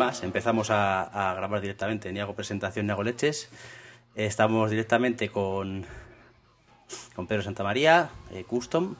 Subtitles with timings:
[0.00, 2.10] Más, empezamos a, a grabar directamente.
[2.10, 3.50] Ni hago presentación ni hago leches.
[4.14, 5.84] Estamos directamente con,
[7.14, 8.94] con Pedro Santamaría, eh, Custom.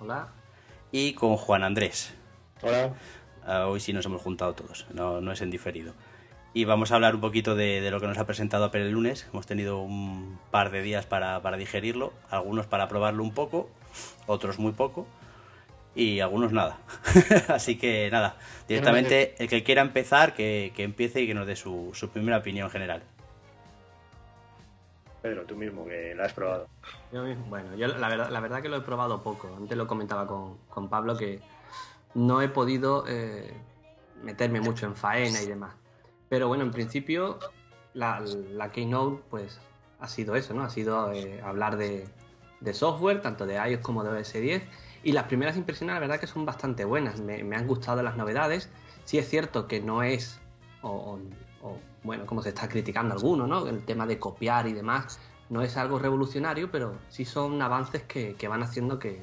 [0.00, 0.26] Hola.
[0.90, 2.12] Y con Juan Andrés.
[2.60, 2.92] Hola.
[3.46, 5.94] Ah, hoy sí nos hemos juntado todos, no, no es en diferido.
[6.52, 8.90] Y vamos a hablar un poquito de, de lo que nos ha presentado Apple el
[8.90, 9.28] lunes.
[9.32, 13.70] Hemos tenido un par de días para, para digerirlo, algunos para probarlo un poco,
[14.26, 15.06] otros muy poco
[15.96, 16.78] y algunos nada.
[17.48, 18.36] Así que nada,
[18.68, 22.36] directamente el que quiera empezar, que, que empiece y que nos dé su, su, primera
[22.36, 23.02] opinión general.
[25.22, 26.68] Pedro, tú mismo, que la has probado.
[27.12, 29.52] Yo mismo, bueno, yo la verdad, la verdad que lo he probado poco.
[29.56, 31.40] Antes lo comentaba con, con Pablo que
[32.14, 33.54] no he podido eh,
[34.22, 35.74] meterme mucho en faena y demás.
[36.28, 37.38] Pero bueno, en principio
[37.94, 38.20] la,
[38.52, 39.58] la Keynote pues
[39.98, 40.62] ha sido eso, ¿no?
[40.62, 42.06] Ha sido eh, hablar de,
[42.60, 44.62] de, software, tanto de iOS como de OS 10.
[45.06, 47.20] Y las primeras impresiones la verdad que son bastante buenas.
[47.20, 48.68] Me, han gustado las novedades.
[49.04, 50.40] Sí es cierto que no es,
[50.82, 51.20] o,
[52.02, 53.68] bueno, como se está criticando alguno, ¿no?
[53.68, 55.20] El tema de copiar y demás.
[55.48, 59.22] No es algo revolucionario, pero sí son avances que, van haciendo que,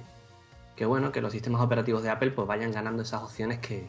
[0.85, 3.85] bueno, que los sistemas operativos de Apple pues vayan ganando esas opciones que,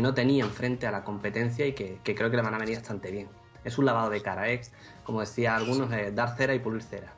[0.00, 2.76] no tenían frente a la competencia y que, que, creo que le van a venir
[2.76, 3.28] bastante bien.
[3.62, 4.62] Es un lavado de cara, ¿eh?
[5.04, 7.12] como decía algunos, eh, dar cera y pulir cera.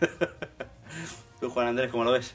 [1.40, 2.34] ¿Tú, Juan Andrés, cómo lo ves?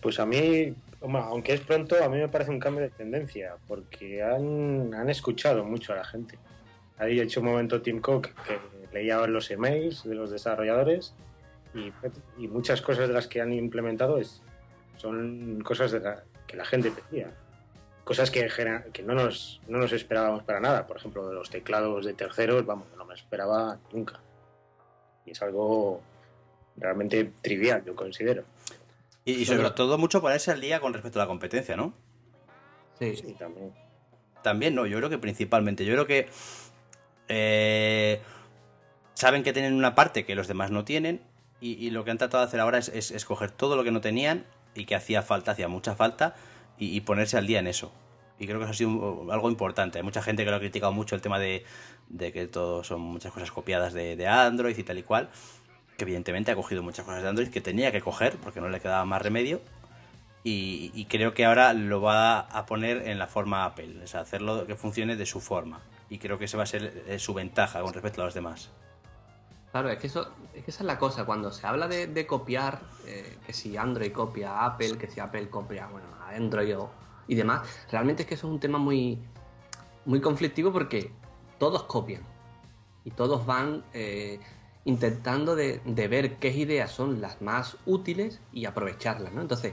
[0.00, 4.22] Pues a mí, aunque es pronto, a mí me parece un cambio de tendencia, porque
[4.22, 6.38] han, han escuchado mucho a la gente.
[6.98, 8.58] Ha hecho un momento Tim Cook que
[8.92, 11.14] leía los emails de los desarrolladores
[11.74, 14.42] y, muchas cosas de las que han implementado es,
[14.96, 17.30] son cosas de la, que la gente pedía.
[18.04, 18.48] Cosas que,
[18.92, 20.86] que no, nos, no nos esperábamos para nada.
[20.86, 24.20] Por ejemplo, los teclados de terceros, vamos, no me esperaba nunca.
[25.24, 26.00] Y es algo
[26.76, 28.44] realmente trivial, yo considero.
[29.24, 31.94] Y, y sobre todo mucho ponerse al día con respecto a la competencia, ¿no?
[32.98, 33.72] Sí, sí también.
[34.42, 35.84] También, no, yo creo que principalmente.
[35.84, 36.28] Yo creo que
[37.28, 38.20] eh,
[39.14, 41.22] saben que tienen una parte que los demás no tienen
[41.60, 43.84] y, y lo que han tratado de hacer ahora es, es, es coger todo lo
[43.84, 44.44] que no tenían
[44.74, 46.34] y que hacía falta, hacía mucha falta,
[46.78, 47.92] y, y, ponerse al día en eso.
[48.38, 49.98] Y creo que eso ha sido un, algo importante.
[49.98, 51.64] Hay mucha gente que lo ha criticado mucho el tema de,
[52.08, 55.30] de que todo son muchas cosas copiadas de, de, Android y tal y cual.
[56.02, 59.04] Evidentemente ha cogido muchas cosas de Android que tenía que coger porque no le quedaba
[59.04, 59.60] más remedio.
[60.44, 64.66] Y, creo que ahora lo va a poner en la forma Apple, o sea, hacerlo
[64.66, 65.80] que funcione de su forma.
[66.10, 68.70] Y creo que esa va a ser eh, su ventaja con respecto a los demás.
[69.70, 71.24] Claro, es que, eso, es que esa es la cosa.
[71.24, 75.48] Cuando se habla de, copiar, eh, que si Android copia a Apple, que si Apple
[75.48, 76.74] copia bueno, a Android
[77.28, 79.18] y demás, realmente es que eso es un tema muy,
[80.04, 81.12] muy conflictivo porque
[81.58, 82.22] todos copian
[83.04, 84.40] y todos van eh,
[84.84, 89.32] intentando de, ver qué ideas son las más útiles y aprovecharlas.
[89.32, 89.40] ¿no?
[89.40, 89.72] Entonces,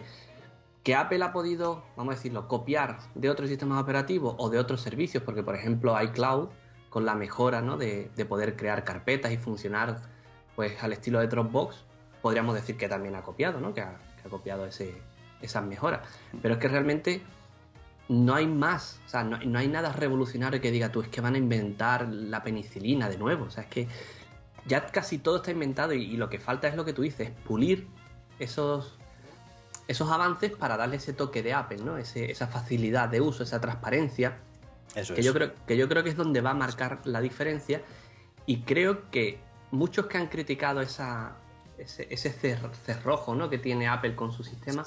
[0.83, 4.81] que Apple ha podido, vamos a decirlo, copiar de otros sistemas operativos o de otros
[4.81, 6.49] servicios, porque por ejemplo iCloud
[6.89, 7.77] con la mejora ¿no?
[7.77, 10.01] de, de, poder crear carpetas y funcionar
[10.55, 11.85] pues al estilo de Dropbox,
[12.21, 13.73] podríamos decir que también ha copiado, ¿no?
[13.73, 13.97] que, ha,
[14.29, 15.01] copiado ese,
[15.41, 16.01] esas mejoras.
[16.41, 17.21] Pero es que realmente
[18.09, 21.35] no hay más, o sea, no, hay nada revolucionario que diga tú, es que van
[21.35, 23.87] a inventar la penicilina de nuevo, o sea, es que
[24.69, 27.31] ya casi todo está inventado y, y lo que falta es lo que tú dices,
[27.45, 27.87] pulir
[28.37, 28.97] esos,
[29.87, 31.97] esos avances para darle ese toque de Apple, ¿no?
[31.97, 34.37] Ese, esa facilidad de uso, esa transparencia
[34.95, 35.25] eso que, es.
[35.25, 37.81] yo creo, que yo creo que es donde va a marcar la diferencia
[38.45, 39.39] y creo que
[39.71, 41.35] muchos que han criticado esa,
[41.77, 43.49] ese, ese cerrojo ¿no?
[43.49, 44.83] que tiene Apple con su sistema,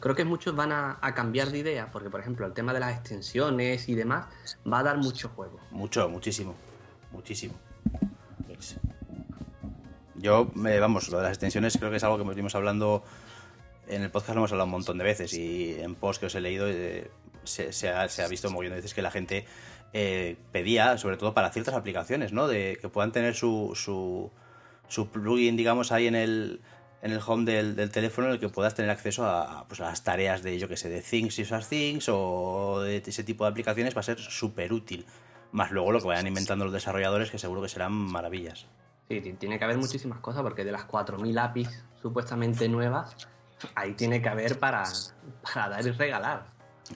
[0.00, 2.80] creo que muchos van a, a, cambiar de idea porque, por ejemplo, el tema de
[2.80, 4.26] las extensiones y demás
[4.70, 5.60] va a dar mucho juego.
[5.70, 6.54] Mucho, muchísimo,
[7.12, 7.54] muchísimo.
[10.20, 13.04] Yo, eh, vamos, lo de las extensiones creo que es algo que venimos hablando
[13.86, 16.34] en el podcast, lo hemos hablado un montón de veces y en post que os
[16.34, 17.10] he leído eh,
[17.44, 19.46] se, se, ha, se, ha, visto un montón de veces que la gente
[19.92, 22.48] eh, pedía, sobre todo para ciertas aplicaciones, ¿no?
[22.48, 26.60] De que puedan tener su, su, plugin, digamos, ahí en el,
[27.02, 29.84] en el home del, del, teléfono en el que puedas tener acceso a, pues, a
[29.84, 33.44] las tareas de, yo que sé, de Things y esas Things o de ese tipo
[33.44, 35.06] de aplicaciones va a ser súper útil.
[35.52, 38.66] Más luego lo que vayan inventando los desarrolladores que seguro que serán maravillas.
[39.08, 43.16] Sí, tiene que haber muchísimas cosas porque de las 4.000 APIs supuestamente nuevas,
[43.74, 44.84] ahí tiene que haber para,
[45.42, 46.46] para dar y regalar.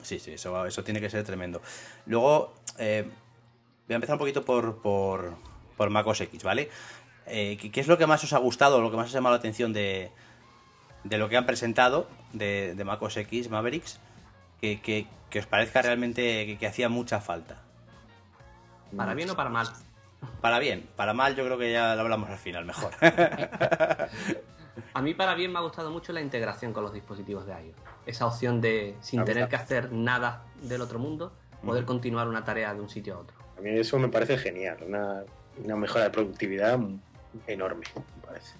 [0.01, 1.61] Sí, sí, eso, eso tiene que ser tremendo.
[2.05, 3.09] Luego, eh,
[3.87, 5.35] voy a empezar un poquito por, por,
[5.75, 6.69] por MacOS X, ¿vale?
[7.25, 9.33] Eh, ¿Qué es lo que más os ha gustado, lo que más os ha llamado
[9.35, 10.11] la atención de,
[11.03, 13.99] de lo que han presentado de, de MacOS X Mavericks?
[14.61, 17.61] Que, que, que, os parezca realmente que, que hacía mucha falta.
[18.95, 19.67] ¿Para bien o para mal?
[20.41, 22.91] Para bien, para mal yo creo que ya lo hablamos al final, mejor.
[24.95, 27.75] A mí para bien me ha gustado mucho la integración con los dispositivos de iOS.
[28.05, 31.33] Esa opción de, sin tener que hacer nada del otro mundo,
[31.65, 33.35] poder continuar una tarea de un sitio a otro.
[33.57, 35.23] A mí eso me parece genial, una,
[35.63, 36.79] una mejora de productividad
[37.47, 38.55] enorme, me parece.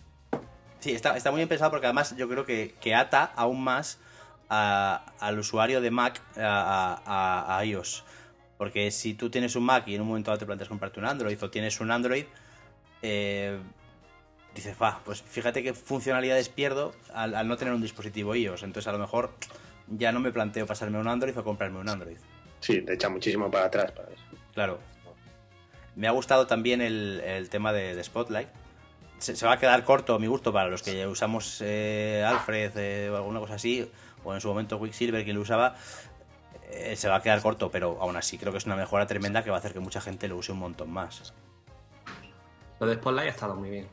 [0.80, 4.00] Sí, está, está muy bien pensado porque además yo creo que, que ata aún más
[4.50, 8.04] a- al usuario de Mac a, a- a iOS.
[8.63, 11.06] Porque si tú tienes un Mac y en un momento dado te planteas comprarte un
[11.06, 12.24] Android o tienes un Android,
[13.01, 13.60] eh,
[14.56, 18.63] dices, va, pues fíjate qué funcionalidades pierdo al, al no tener un dispositivo iOS.
[18.63, 19.31] Entonces a lo mejor
[19.89, 22.15] ya no me planteo pasarme un Android o comprarme un Android.
[22.62, 24.24] Sí, te echa muchísimo para atrás para eso.
[24.54, 24.80] Claro.
[25.98, 28.48] Me ha gustado también el, el tema de, de Spotlight.
[29.18, 32.71] Se, se va a quedar corto a mi gusto para los que usamos eh, Alfred
[32.77, 33.92] eh, o alguna cosa así,
[34.24, 35.75] o en su momento Quicksilver, quien lo usaba.
[36.73, 39.43] Eh, se va a quedar corto, pero aún así creo que es una mejora tremenda
[39.43, 41.33] que va a hacer que mucha gente lo use un montón más.
[42.79, 43.87] Lo de Spotlight ha estado muy bien.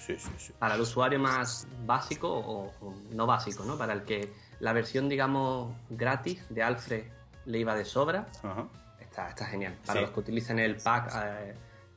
[0.00, 0.52] Sí, sí, sí.
[0.58, 3.76] Para el usuario más básico o, o no básico, ¿no?
[3.76, 7.04] Para el que la versión, digamos, gratis de Alfred
[7.44, 8.66] le iba de sobra, Ajá.
[9.00, 9.76] está, está genial.
[9.86, 11.54] Para los que utilicen el pack eh,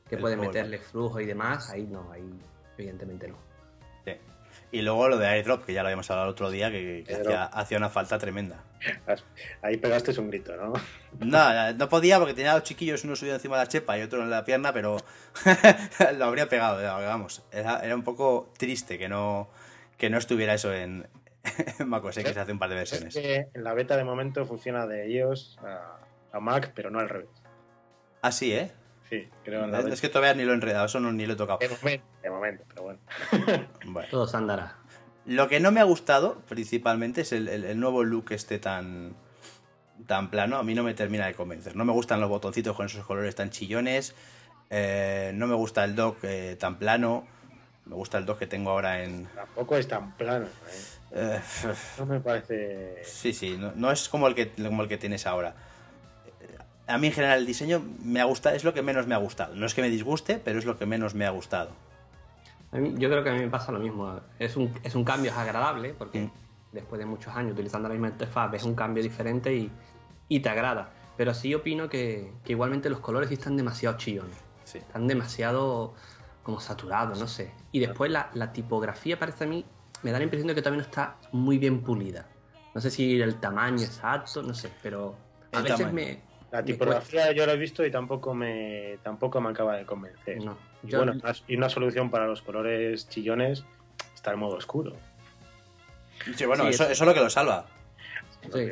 [0.08, 2.38] que El pueden meterle flujo y demás, ahí no, ahí
[2.76, 3.36] evidentemente no.
[4.72, 7.14] Y luego lo de airdrop, que ya lo habíamos hablado el otro día, que, que
[7.14, 8.64] hacía, hacía una falta tremenda.
[9.60, 10.72] Ahí pegaste un grito, ¿no?
[11.20, 14.22] No, no podía porque tenía dos chiquillos, uno subido encima de la chepa y otro
[14.22, 14.96] en la pierna, pero
[16.16, 17.42] lo habría pegado, ya, vamos.
[17.52, 19.50] Era, era un poco triste que no,
[19.98, 21.06] que no estuviera eso en,
[21.78, 23.14] en macOS X hace un par de Es versiones.
[23.14, 25.98] que en la beta de momento funciona de iOS a,
[26.32, 27.28] a Mac, pero no al revés.
[28.22, 28.72] Ah, sí, ¿eh?
[29.12, 31.34] Sí, creo en la Es que todavía ni lo he enredado, eso no, ni lo
[31.34, 31.58] he tocado.
[31.58, 32.98] De momento, de momento, pero bueno.
[33.84, 34.08] Bueno.
[34.10, 34.76] Todo se andará.
[35.26, 39.14] Lo que no me ha gustado, principalmente, es el, el- el nuevo look este tan,
[40.06, 40.56] tan plano.
[40.56, 41.76] A mí no me termina de convencer.
[41.76, 44.14] No me gustan los botoncitos con esos colores tan chillones.
[44.70, 47.26] eh, no me gusta el dock eh, tan plano.
[47.84, 49.26] Me gusta el dock que tengo ahora en...
[49.26, 50.46] Tampoco es tan plano.
[50.46, 51.38] ¿eh?
[51.40, 51.40] eh,
[51.98, 53.02] No me parece.
[53.04, 55.54] sí, sí, no, no es como el, que, como el que tienes ahora.
[56.92, 59.18] A mí en general el diseño me ha gustado, es lo que menos me ha
[59.18, 59.54] gustado.
[59.54, 61.70] No es que me disguste, pero es lo que menos me ha gustado.
[62.72, 64.20] A mí- yo creo que a mí me pasa lo mismo.
[64.38, 66.30] Es un, es un cambio, es agradable, porque Mm.
[66.72, 69.70] después de muchos años utilizando la misma interfaz ves un cambio diferente y,
[70.28, 70.90] y te agrada.
[71.16, 74.36] Pero sí opino que, que igualmente los colores están demasiado chillones.
[74.64, 74.78] Sí.
[74.78, 75.94] Están demasiado
[76.42, 77.52] como saturados, no sé.
[77.72, 79.64] Y después la, la tipografía parece a mí,
[80.02, 82.26] me da la impresión de que todavía no está muy bien pulida.
[82.74, 85.14] No sé si el tamaño exacto, no sé, pero
[85.52, 85.94] a El veces tamaño.
[85.94, 86.31] me...
[86.52, 90.36] La tipografía yo la he visto y tampoco me tampoco me acaba de convencer.
[90.44, 90.56] No.
[90.86, 93.64] Y bueno, una- y una solución para los colores chillones
[94.14, 94.92] está el modo oscuro.
[96.36, 97.66] Sí, bueno, Sí, eso, es- eso es lo que lo salva.
[98.52, 98.68] sí.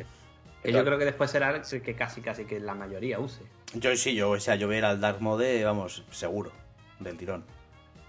[0.63, 3.41] Que yo creo que después será el que casi casi que la mayoría use.
[3.73, 6.51] Yo sí, yo, o sea, yo voy a ir al Dark Mode, vamos, seguro,
[6.99, 7.43] del tirón.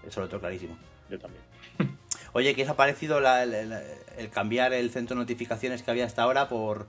[0.05, 0.77] Eso lo tengo clarísimo.
[1.09, 1.43] Yo también.
[2.33, 3.73] Oye, ¿qué os ha parecido la- el, el-
[4.17, 6.85] el cambiar el centro de notificaciones que había hasta ahora por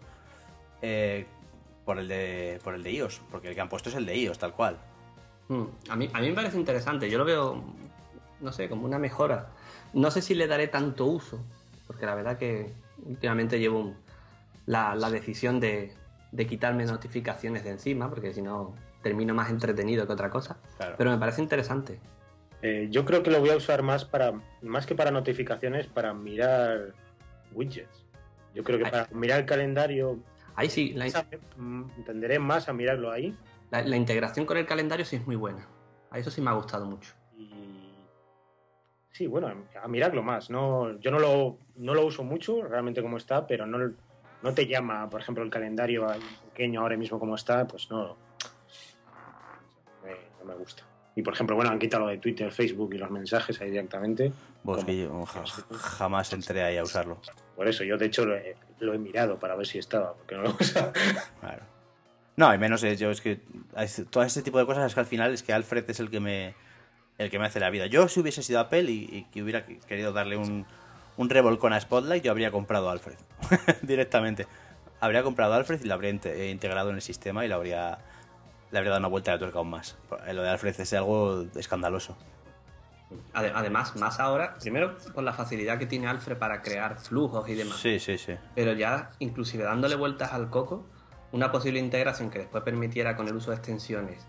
[0.83, 1.25] eh,
[1.85, 3.21] por el de por el de iOS?
[3.31, 4.79] Porque el que han puesto es el de iOS, tal cual.
[5.49, 7.63] Mm, A mí, a mí me parece interesante, yo lo veo,
[8.41, 9.49] no sé, como una mejora.
[9.93, 11.41] No sé si le daré tanto uso,
[11.87, 12.73] porque la verdad que
[13.05, 13.97] últimamente llevo un-
[14.67, 15.93] la, la decisión de,
[16.33, 20.56] de quitarme notificaciones de encima, porque si no termino más entretenido que otra cosa.
[20.79, 20.94] Claro.
[20.97, 22.01] Pero me parece interesante.
[22.63, 24.32] Eh, yo creo que lo voy a usar más para
[24.63, 26.94] más que para notificaciones, para mirar
[27.53, 28.03] widgets.
[28.55, 28.91] Yo creo que Ay.
[28.91, 30.19] para mirar el calendario
[30.56, 31.06] Ahí sí, la,
[31.56, 33.37] mm, tenderé más a mirarlo ahí.
[33.70, 35.67] la- la integración con el calendario sí es muy buena.
[36.11, 37.13] A eso sí me ha gustado mucho.
[37.37, 37.93] Y
[39.11, 40.49] sí, bueno, a mirarlo más.
[40.51, 43.79] No, yo no lo, no lo uso mucho realmente como está, pero no,
[44.43, 46.06] no te llama, por ejemplo, el calendario
[46.44, 48.17] pequeño ahora mismo como está, pues no,
[50.05, 50.84] me- no me gusta.
[51.17, 54.32] Y por ejemplo, bueno, han quitado lo de Twitter, Facebook y los mensajes ahí directamente.
[54.63, 54.84] Vos,
[55.81, 57.20] jamás entré ahí a usarlo.
[57.56, 58.25] Por eso, yo de hecho
[58.81, 60.93] lo he, mirado para ver si estaba, porque no lo uso.
[61.41, 61.63] Claro.
[62.37, 63.41] No, y menos eh, yo es que
[64.11, 66.19] todo este tipo de cosas es que al final es que Alfred es el que
[66.19, 66.55] me
[67.17, 67.87] el que me hace la vida.
[67.87, 70.67] Yo si hubiese sido Apple y, y que hubiera querido darle un,
[71.17, 73.17] un revolcón a Spotlight, yo habría comprado Alfred
[73.83, 74.47] directamente.
[75.01, 77.99] Habría comprado Alfred y lo habría eh, integrado en el sistema y lo habría
[78.71, 79.97] le habría dado una vuelta de tuerca aún más.
[80.33, 82.17] Lo de Alfred es algo escandaloso.
[83.33, 87.55] Ade- Además, más ahora, primero por la facilidad que tiene Alfred para crear flujos y
[87.55, 87.77] demás.
[87.79, 88.35] Sí, sí, sí.
[88.55, 90.87] Pero ya, inclusive dándole vueltas al coco,
[91.33, 94.27] una posible integración que después permitiera con el uso de extensiones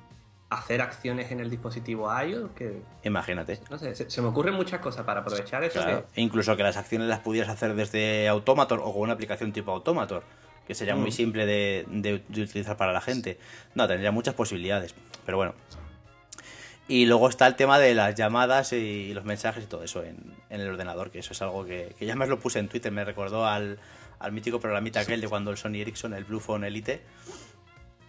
[0.50, 3.60] hacer acciones en el dispositivo iOS, que Imagínate.
[3.70, 5.82] no sé, se, se me ocurren muchas cosas para aprovechar eso.
[5.82, 6.06] Claro.
[6.13, 9.72] que- Incluso que las acciones las pudieras hacer desde Automator o con una aplicación tipo
[9.72, 10.24] Automator,
[10.68, 11.13] que sería muy Mm.
[11.13, 13.39] simple de, de- de utilizar para la gente.
[13.74, 14.94] No, tendría muchas posibilidades,
[15.25, 15.54] pero bueno.
[16.88, 20.18] Y luego está el tema de las llamadas y los mensajes y todo eso en,
[20.51, 22.92] en el ordenador, que eso es algo que, que ya más lo puse en Twitter,
[22.92, 23.80] me recordó al,
[24.20, 27.01] al mítico programita aquel de cuando el Sony Ericsson, el Blue Phone Elite,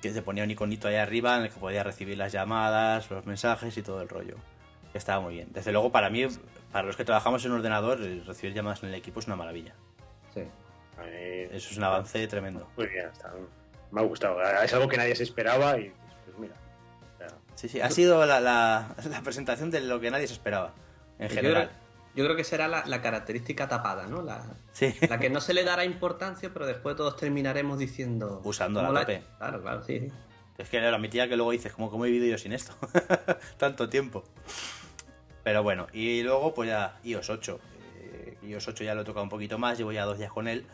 [0.02, 3.24] que se ponía un iconito ahí arriba en el que podía recibir las llamadas, los
[3.24, 4.36] mensajes y todo el rollo.
[4.92, 5.48] Estaba muy bien.
[5.52, 6.26] Desde luego, para mí,
[6.70, 9.74] para los que trabajamos en un ordenador, recibir llamadas en el equipo es una maravilla.
[10.34, 10.42] Sí.
[11.02, 12.68] Eh, Eso es un avance tremendo.
[12.76, 13.32] Muy bien, está-
[13.90, 14.38] me ha gustado.
[14.62, 15.90] Es algo que nadie se esperaba y
[16.26, 16.54] pues mira.
[17.56, 20.74] Sí, sí, ha sido la, la- la presentación de lo que nadie se esperaba,
[21.18, 21.68] en Yo general.
[21.68, 21.78] creo,
[22.14, 24.22] yo creo que será la, la característica tapada, ¿no?
[24.22, 24.94] La, Sí.
[25.08, 28.40] la que no se le dará importancia, pero después todos terminaremos diciendo.
[28.42, 29.22] "¿Cómo la- tope".
[29.38, 29.98] Claro, claro, sí.
[30.00, 30.12] sí.
[30.58, 32.72] Es que era mi tía que luego dices, ¿cómo, cómo he vivido yo sin esto?
[33.58, 34.24] Tanto tiempo.
[35.44, 37.60] Pero bueno, y luego pues ya iOS 8.
[38.00, 40.48] Eh, iOS 8 ya lo he tocado un poquito más, llevo ya dos días con
[40.48, 40.64] él.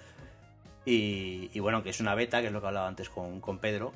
[0.85, 3.59] Y, y bueno, que es una beta, que es lo que hablaba antes con, con
[3.59, 3.93] Pedro,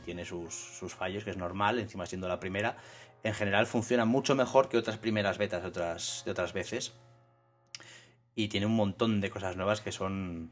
[0.00, 2.76] tiene sus, sus fallos, que es normal, encima siendo la primera.
[3.22, 6.92] En general funciona mucho mejor que otras primeras betas de otras, de otras veces.
[8.34, 10.50] Y tiene un montón de cosas nuevas que son,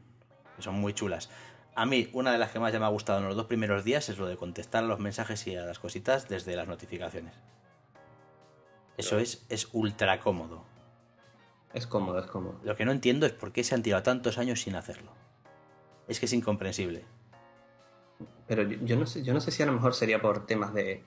[0.55, 1.29] que son muy chulas.
[1.75, 3.83] A mí, una de las que más ya me ha gustado en los dos primeros
[3.83, 7.33] días es lo de contestar a los mensajes y a las cositas desde las notificaciones.
[8.97, 10.65] Eso Pero- es, es ultra cómodo.
[11.73, 12.59] Es cómodo, es cómodo.
[12.63, 15.13] Lo que no entiendo es por qué se han tirado tantos años sin hacerlo.
[16.07, 17.05] Es que es incomprensible.
[18.47, 20.73] Pero yo, yo no sé, yo no sé si a lo mejor sería por temas
[20.73, 21.03] de.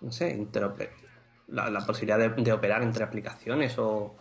[0.00, 0.90] No sé, interoper-
[1.48, 4.14] la, la posibilidad de, de operar entre aplicaciones o.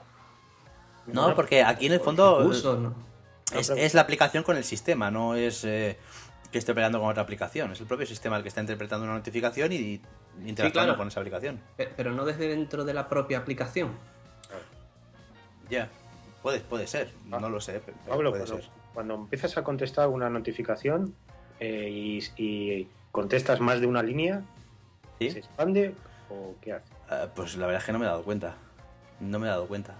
[1.07, 2.95] No, porque aquí en el fondo recursos, ¿no?
[3.53, 5.97] es, es la aplicación con el sistema, no es eh,
[6.51, 7.71] que esté operando con otra aplicación.
[7.71, 10.01] Es el propio sistema el que está interpretando una notificación y
[10.45, 10.97] interactuando claro.
[10.97, 11.61] con esa aplicación.
[11.77, 13.91] Pe- Pero no desde dentro de la propia aplicación.
[15.69, 15.89] Ya,
[16.41, 17.39] puede, puede ser, Ah.
[17.39, 18.71] no lo sé, pero Pablo, puede cuando, ser.
[18.93, 21.15] cuando empiezas a contestar una notificación
[21.59, 24.43] eh, y, y contestas más de una línea,
[25.19, 25.31] ¿Sí?
[25.31, 25.95] ¿se expande
[26.29, 26.87] o qué hace?
[27.09, 28.55] Ah, pues la verdad es que no me he dado cuenta.
[29.19, 29.95] No me he dado cuenta.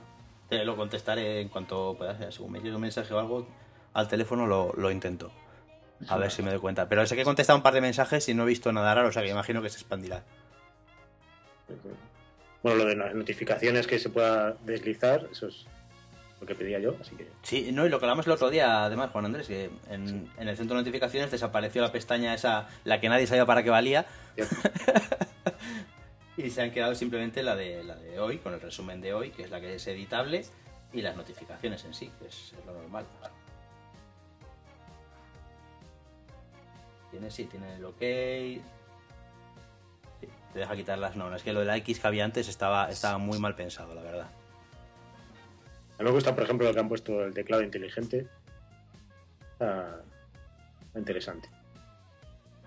[0.50, 2.32] Te lo contestaré en cuanto pueda.
[2.32, 3.48] Según me llegue un mensaje o algo
[3.94, 5.32] al teléfono lo, lo intento.
[6.10, 6.90] A ver si me doy cuenta.
[6.90, 9.08] Pero sé que he contestado un par de mensajes y no he visto nada raro,
[9.08, 10.24] o sea que imagino que se expandirá.
[12.62, 15.66] Bueno, lo de las notificaciones que se pueda deslizar, eso es
[16.46, 18.86] lo que pedía yo, así que Sí, no, y lo que hablamos el otro día,
[18.86, 23.00] además, Juan Andrés, que en, en el centro de notificaciones desapareció la pestaña esa, la
[23.00, 24.06] que nadie sabía para qué valía,
[26.38, 29.32] y se han quedado simplemente la de, la de hoy, con el resumen de hoy,
[29.32, 30.46] que es la que es editable,
[30.94, 33.06] y las notificaciones en sí, que es, es lo normal.
[37.10, 37.98] Tiene, sí, tiene el OK.
[37.98, 38.62] Te
[40.54, 43.18] deja quitar las no, es que lo de la X que había antes estaba, estaba
[43.18, 44.28] muy mal pensado, la verdad.
[45.98, 48.28] A mí me gusta, por ejemplo, lo que han puesto el teclado inteligente.
[49.54, 50.02] Está
[50.96, 51.50] interesante.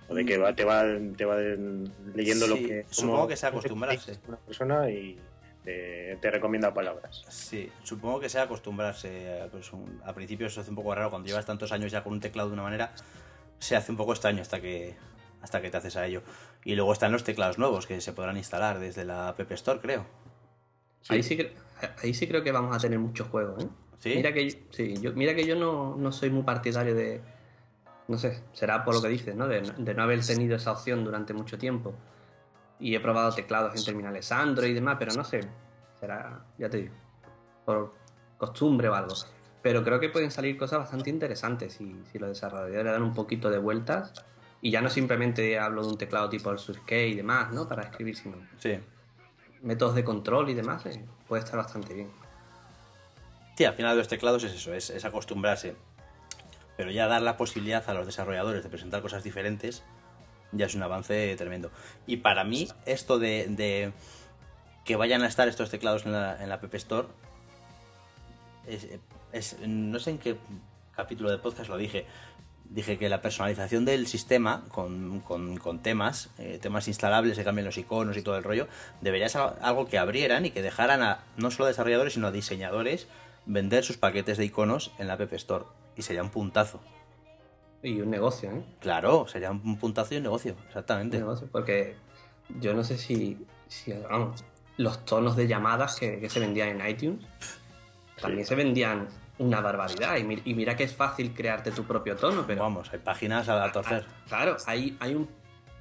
[0.09, 0.85] O de que va, te va,
[1.17, 1.37] te va
[2.15, 2.87] leyendo lo que.
[2.91, 4.19] supongo que se acostumbrarse.
[4.27, 5.19] Una persona y
[5.65, 7.25] te, te recomienda palabras.
[7.29, 9.43] Sí, supongo que sea acostumbrarse.
[9.43, 12.03] a, Pues, un- al principio se hace un poco raro cuando llevas tantos años ya
[12.03, 12.93] con un teclado de una manera.
[13.59, 14.97] Se hace un poco extraño hasta que
[15.43, 16.23] hasta que te haces a ello.
[16.65, 20.05] Y luego están los teclados nuevos que se podrán instalar desde la App Store, creo.
[21.09, 21.53] Ahí, sí que,
[22.03, 23.69] ahí sí creo que vamos a tener muchos juegos, ¿eh?
[23.99, 24.15] ¿Sí?
[24.15, 27.21] Mira que, yo- sí, yo, mira que yo no, no soy muy partidario de.
[28.07, 29.47] No sé, será por lo que dices, ¿no?
[29.49, 31.95] De, de no haber tenido esa opción durante mucho tiempo.
[32.81, 35.41] Y he probado teclados en terminales Android y demás, pero no sé.
[36.01, 36.95] Será, ya te digo,
[37.65, 37.93] por
[38.39, 39.15] costumbre o algo.
[39.63, 43.13] Pero creo que pueden salir cosas bastante interesantes si, si los desarrolladores le dan un
[43.15, 44.15] poquito de vueltas.
[44.61, 47.69] Y ya no simplemente hablo de un teclado tipo el Surkey y demás, ¿no?
[47.69, 48.79] Para escribir, sino Sí.
[49.63, 52.11] Métodos de control y demás, eh, puede estar bastante bien.
[53.57, 55.75] Sí, al final de los teclados es eso, es, acostumbrarse.
[56.77, 59.83] Pero ya dar la posibilidad a los desarrolladores de presentar cosas diferentes
[60.53, 61.71] ya es un avance tremendo.
[62.07, 63.93] Y para mí, esto de, de
[64.85, 67.09] que vayan a estar estos teclados en la, en la App Store,
[68.67, 68.87] es,
[69.33, 70.37] es- no sé en qué
[70.97, 72.07] capítulo de podcast lo dije.
[72.71, 77.65] Dije que la personalización del sistema con, con- con temas, eh, temas instalables, se cambien
[77.65, 78.69] los iconos y todo el rollo,
[79.01, 82.31] debería ser algo que abrieran y que dejaran a no solo a desarrolladores, sino a
[82.33, 83.09] diseñadores
[83.47, 85.65] vender sus paquetes de iconos en la App Store.
[85.97, 86.81] Y sería un puntazo.
[87.83, 88.63] Y un negocio, ¿eh?
[88.81, 91.17] Claro, sería un puntazo y un negocio, Un exactamente.
[91.19, 91.95] negocio, porque
[92.61, 94.45] yo no sé si, si vamos,
[94.77, 97.25] los tonos de llamadas que, que se vendían en iTunes
[98.21, 99.09] también se vendían
[99.39, 100.17] una barbaridad.
[100.17, 103.49] Y, mi- y mira que es fácil crearte tu propio tono, pero Vamos, hay páginas
[103.49, 104.05] a, a torcer.
[104.29, 105.29] claro, hay, hay un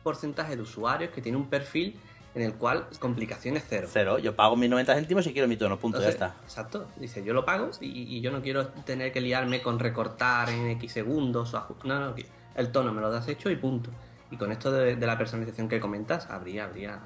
[0.04, 2.00] porcentaje de usuarios que tiene un perfil
[2.36, 3.88] en el cual complicaciones cero.
[3.92, 6.42] Cero, yo pago mis 90 céntimos y quiero mi tono, punto, Entonces, ya está.
[6.44, 6.88] Exacto.
[6.98, 10.68] Dice, yo lo pago y, y yo no quiero tener que liarme con recortar en
[10.72, 12.16] X segundos o No, no,
[12.56, 13.90] el tono me lo das hecho y punto.
[14.30, 17.00] Y con esto de, de la personalización que comentas, habría, habría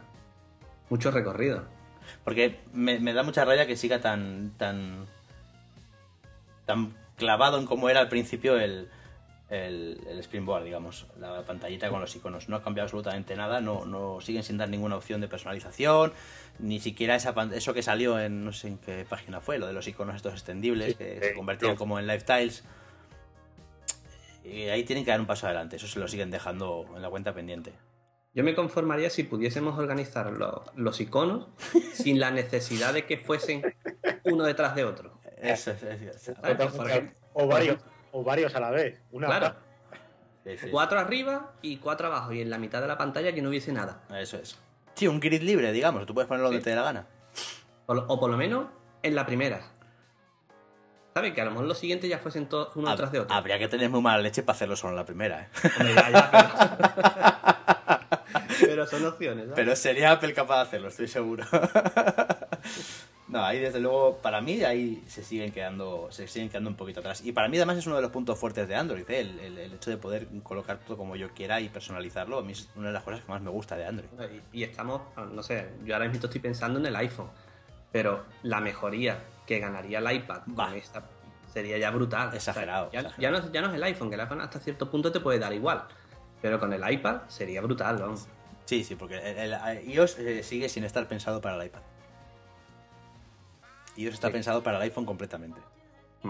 [0.89, 1.63] mucho recorrido.
[2.25, 5.05] Porque me, me da mucha rabia que siga tan tan
[6.65, 8.89] tan clavado en cómo era al principio el,
[9.50, 12.50] el, el Springboard, digamos, la pantallita con los iconos.
[12.50, 16.13] No ha cambiado absolutamente nada, no, no siguen sin dar ninguna opción de personalización,
[16.60, 19.74] ni siquiera esa eso que salió en no sé en qué página fue, lo de
[19.74, 21.77] los iconos estos extendibles Sí, que se convertían no.
[21.77, 22.63] como en lifestyles.
[24.44, 27.10] Y ahí tienen que dar un paso adelante, eso se lo siguen dejando en la
[27.10, 27.74] cuenta pendiente.
[28.34, 31.48] Yo me conformaría si pudiésemos organizar lo- los iconos
[31.94, 33.62] sin la necesidad de que fuesen
[34.24, 35.20] uno detrás de otro.
[35.41, 36.38] Eso es, es- es-
[37.33, 37.77] o varios,
[38.12, 39.00] o varios a la vez.
[39.12, 39.55] Una Claro,
[40.45, 43.41] sí, sí, cuatro arriba y cuatro abajo y en la mitad de la pantalla que
[43.41, 44.03] no hubiese nada.
[44.17, 44.57] eso es.
[44.95, 47.07] Sí, un grid libre, digamos, tú puedes ponerlo donde te dé la gana.
[47.88, 48.67] O, por lo menos
[49.03, 49.62] en la primera.
[51.13, 51.33] ¿Sabes?
[51.33, 53.36] Que a lo mejor los siguientes ya fuesen todos uno Hab- detrás de otro.
[53.36, 55.48] Habría que tener muy mala leche para hacerlo solo en la primera, ¿eh?
[55.77, 56.50] Hombre, ya, ya, pero...
[58.65, 59.55] pero son opciones, ¿sabes?
[59.55, 61.43] Pero sería Apple capaz de hacerlo, estoy seguro.
[63.31, 67.00] no, ahí desde luego, para mí, ahí se siguen quedando, se siguen quedando un poquito
[67.00, 67.21] atrás.
[67.25, 69.21] Y para mí además es uno de los puntos fuertes de Android, ¿eh?
[69.21, 72.38] el, el- el hecho de poder colocar todo como yo quiera y personalizarlo.
[72.39, 74.09] A mí es una de las cosas que más me gusta de Android.
[74.53, 75.01] Y, y estamos,
[75.33, 77.29] no sé, yo ahora mismo estoy pensando en el iPhone,
[77.91, 80.75] pero la mejoría que ganaría el iPad con Va.
[80.75, 81.03] esta
[81.51, 82.33] sería ya brutal.
[82.33, 83.38] Exagerado, ya, exagerado.
[83.39, 85.39] ya no, ya no es el iPhone, que el iPhone hasta cierto punto te puede
[85.39, 85.83] dar igual,
[86.41, 88.27] pero con el iPad sería brutal, vamos.
[88.65, 91.81] Sí, sí, porque el, el iOS eh, sigue sin estar pensado para el iPad.
[93.98, 94.33] iOS está Sí.
[94.33, 95.60] pensado para el iPhone completamente.
[96.24, 96.29] Mm.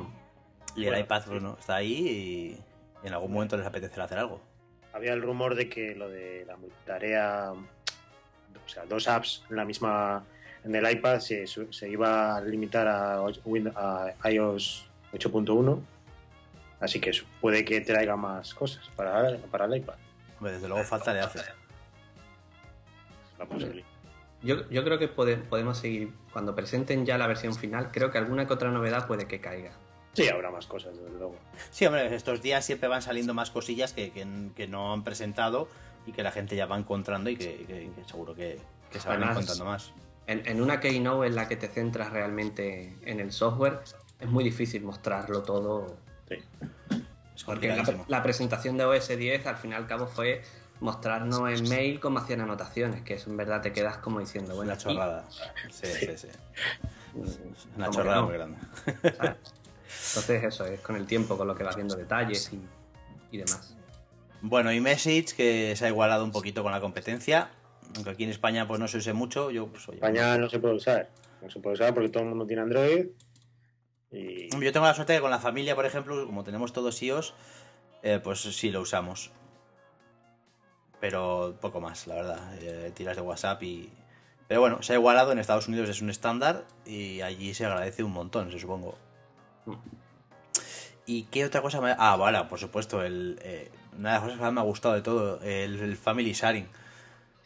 [0.76, 2.08] Y el Bueno, iPad, pues no, está ahí
[3.04, 4.42] y en algún momento les apetecerá hacer algo.
[4.94, 9.66] Había el rumor de que lo de la multitarea, o sea, dos apps en la
[9.66, 10.24] misma
[10.64, 15.82] en el iPad se, se iba a limitar a, a iOS 8.1,
[16.80, 19.96] así que eso puede que traiga más cosas para, para el iPad.
[20.38, 21.40] Hombre, desde luego falta le hace.
[21.40, 21.46] Es
[23.40, 23.88] la posibilidad.
[24.44, 28.18] Yo, yo creo que pode- podemos seguir, cuando presenten ya la versión final, creo que
[28.18, 29.72] alguna que otra novedad puede que caiga.
[30.14, 31.36] Sí, habrá más cosas, desde luego.
[31.70, 35.68] Sí, hombre, estos días siempre van saliendo más cosillas que, que- que no han presentado
[36.06, 38.60] y que la gente ya va encontrando y que, que- que seguro que,
[38.92, 39.94] que se van encontrando más.
[40.28, 43.80] En, en una Keynote en la que te centras realmente en el software,
[44.20, 46.36] es muy difícil mostrarlo todo Sí.
[47.36, 50.42] Es Porque la, la presentación de OS 10 al fin y al cabo fue
[50.82, 54.72] mostrarnos en mail cómo hacían anotaciones, que eso en verdad te quedas como diciendo, bueno,
[54.72, 55.26] Una chorrada.
[55.70, 56.28] Sí, sí, sí.
[57.14, 58.58] mm, Una chorrada no, muy grande.
[58.86, 59.38] ¿sabes?
[60.10, 62.62] Entonces eso es con el tiempo, con lo que vas viendo detalles y,
[63.32, 63.76] y demás.
[64.42, 67.52] Bueno, y Message, que se ha igualado un poquito con la competencia.
[67.96, 69.52] Aunque aquí en España pues no se use mucho.
[69.52, 71.10] Yo, pues, oye, España no se puede usar.
[71.42, 73.08] No se puede usar porque todo el mundo tiene Android.
[74.12, 77.02] Y Yo tengo la suerte de que con la familia, por ejemplo, como tenemos todos
[77.02, 77.34] iOS,
[78.04, 79.32] eh, pues sí lo usamos.
[81.02, 82.40] Pero poco más, la verdad.
[82.62, 83.92] Eh, tiras de WhatsApp y...
[84.48, 88.04] Pero bueno, se ha igualado, en Estados Unidos es un estándar y allí se agradece
[88.04, 88.98] un montón, se supongo.
[91.06, 91.96] ¿Y qué otra cosa me...
[91.98, 94.94] Ah, vale, por supuesto, el, eh, una de las cosas que más me ha gustado
[94.96, 96.68] de todo, el, el Family Sharing.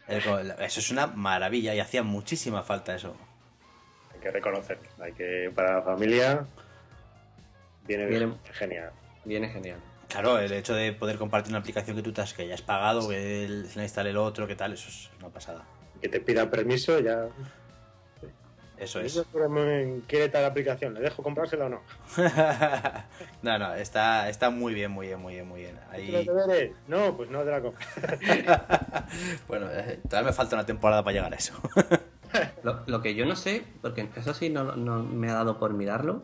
[0.07, 3.15] El- eso es una maravilla y hacía muchísima falta eso.
[4.13, 4.77] hay que reconocer.
[4.99, 6.45] Hay que, para la familia,
[7.87, 8.19] viene bien.
[8.19, 8.91] Viene- Genial.
[9.23, 9.79] Viene genial.
[10.15, 12.61] Claro, el hecho de poder compartir una aplicación que tú te has, que ya has
[12.61, 15.65] pagado, que él se la instale el otro, que tal, eso es una pasada.
[16.01, 17.27] Que te pida permiso, ya.
[18.77, 19.21] Eso es.
[20.07, 20.93] ¿Quiere tal aplicación?
[20.93, 21.81] ¿Le dejo comprársela o no?
[23.41, 25.75] no, no, está, está muy bien, muy bien, muy bien, muy bien.
[25.75, 26.73] ¿Los Ahí?
[26.87, 27.85] No, pues no te la compro.
[29.49, 31.53] bueno, eh, todavía me falta una temporada para llegar a eso.
[32.63, 35.73] Lo, lo que yo no sé, porque eso sí no, no me ha dado por
[35.73, 36.21] mirarlo,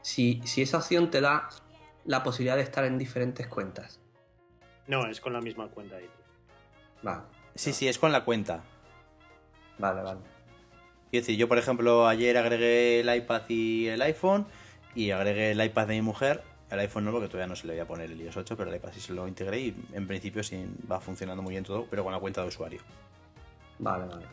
[0.00, 1.50] si, si esa opción te da
[2.06, 4.00] la posibilidad de estar en diferentes cuentas.
[4.86, 6.08] No, es con la misma cuenta ahí.
[7.02, 7.22] Vale,
[7.54, 8.62] sí, sí, es con la cuenta.
[9.78, 10.20] vale, vale.
[11.10, 14.46] Quiero decir, yo por ejemplo ayer agregué el iPad y el iPhone
[14.94, 17.74] y agregué el iPad de mi mujer, el iPhone no porque todavía no se le
[17.74, 20.06] voy a poner el iOS 8, pero el iPad sí se lo integré y en
[20.06, 22.80] principio sí va funcionando muy bien todo, pero con la cuenta de usuario.
[23.78, 24.26] Vale, vale.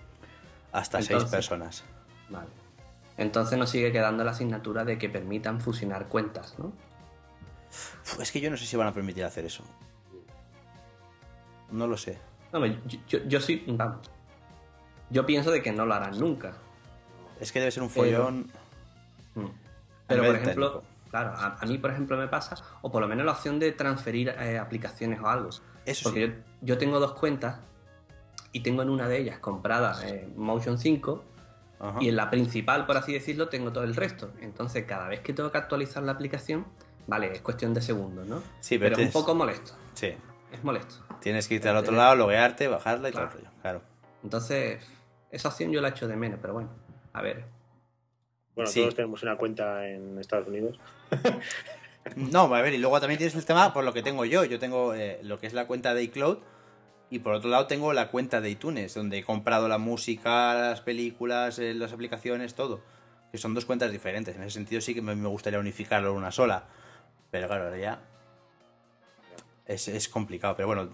[0.72, 1.84] Hasta seis personas.
[2.30, 2.50] Vale.
[3.18, 6.74] Entonces nos sigue quedando la asignatura de que permitan fusionar cuentas, ¿no?
[7.74, 9.64] Uf, Es que yo no sé si van a permitir hacer eso.
[11.72, 12.20] No lo sé.
[12.52, 12.76] No, yo,
[13.08, 14.10] yo, yo sí, vamos.
[15.10, 16.54] Yo pienso de que no lo harán nunca.
[17.40, 18.52] Es que debe ser un follón.
[19.36, 19.46] Mm.
[20.08, 20.88] Pero, por ejemplo, técnico.
[21.10, 23.72] claro, a, a mí, por ejemplo, me pasa, o por lo menos la opción de
[23.72, 25.50] transferir eh, aplicaciones o algo.
[25.86, 26.34] Eso Porque sí.
[26.62, 27.60] yo, yo tengo dos cuentas
[28.52, 31.24] y tengo en una de ellas comprada eh, Motion 5
[31.80, 31.98] Ajá.
[32.02, 34.32] y en la principal, por así decirlo, tengo todo el resto.
[34.42, 36.66] Entonces, cada vez que tengo que actualizar la aplicación,
[37.08, 38.42] vale, es cuestión de segundos, ¿no?
[38.60, 39.74] Sí, pero pero es un poco molesto.
[39.94, 40.13] Sí.
[40.52, 40.96] Es molesto.
[41.20, 43.38] Tienes que irte al otro lado, loguearte, bajarla y todo Claro.
[43.39, 43.56] el rollo.
[43.62, 43.82] Claro.
[44.24, 44.86] Entonces,
[45.32, 46.70] esa opción yo la echo de menos, pero bueno,
[47.13, 47.46] a ver.
[48.56, 48.82] Bueno, Sí.
[48.82, 50.80] todos tenemos una cuenta en Estados Unidos.
[52.18, 54.44] No, a ver, y luego también tienes el tema por lo que tengo yo.
[54.44, 56.39] Yo tengo eh, lo que es la cuenta de iCloud
[57.10, 60.82] y por otro lado tengo la cuenta de iTunes, donde he comprado la música, las
[60.82, 62.82] películas, eh, las aplicaciones, todo.
[63.32, 64.36] Que son dos cuentas diferentes.
[64.36, 66.66] En ese sentido sí que me, me gustaría unificarlo en una sola.
[67.34, 68.00] Pero claro, ahora ya
[69.65, 70.56] es, es complicado.
[70.56, 70.88] Pero bueno,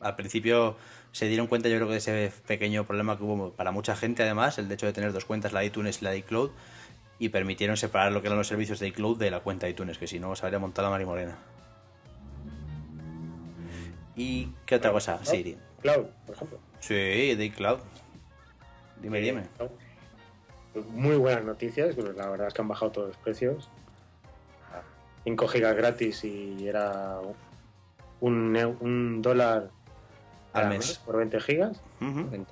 [0.00, 0.76] al principio
[1.12, 4.24] se dieron cuenta yo creo que de ese pequeño problema que hubo para mucha gente
[4.24, 6.50] además, el hecho de tener dos cuentas, la de iTunes y la de iCloud,
[7.20, 9.98] y permitieron separar lo que eran los servicios de iCloud de la cuenta de iTunes,
[9.98, 11.38] que si no se habría montado la marimorena.
[14.16, 15.24] ¿Y qué otra cosa?
[15.24, 15.56] Siri.
[15.80, 16.58] Cloud, por ejemplo.
[16.80, 16.94] Sí,
[17.36, 17.78] de iCloud.
[19.00, 19.42] Dime, Eh, dime.
[20.90, 23.70] Muy buenas noticias, la verdad es que han bajado todos los precios.
[25.28, 27.20] 5 gigas gratis y era
[28.20, 29.68] un, un dólar
[30.54, 30.98] Al al mes.
[31.04, 31.82] por 20 gigas.
[32.00, 32.46] Ujú.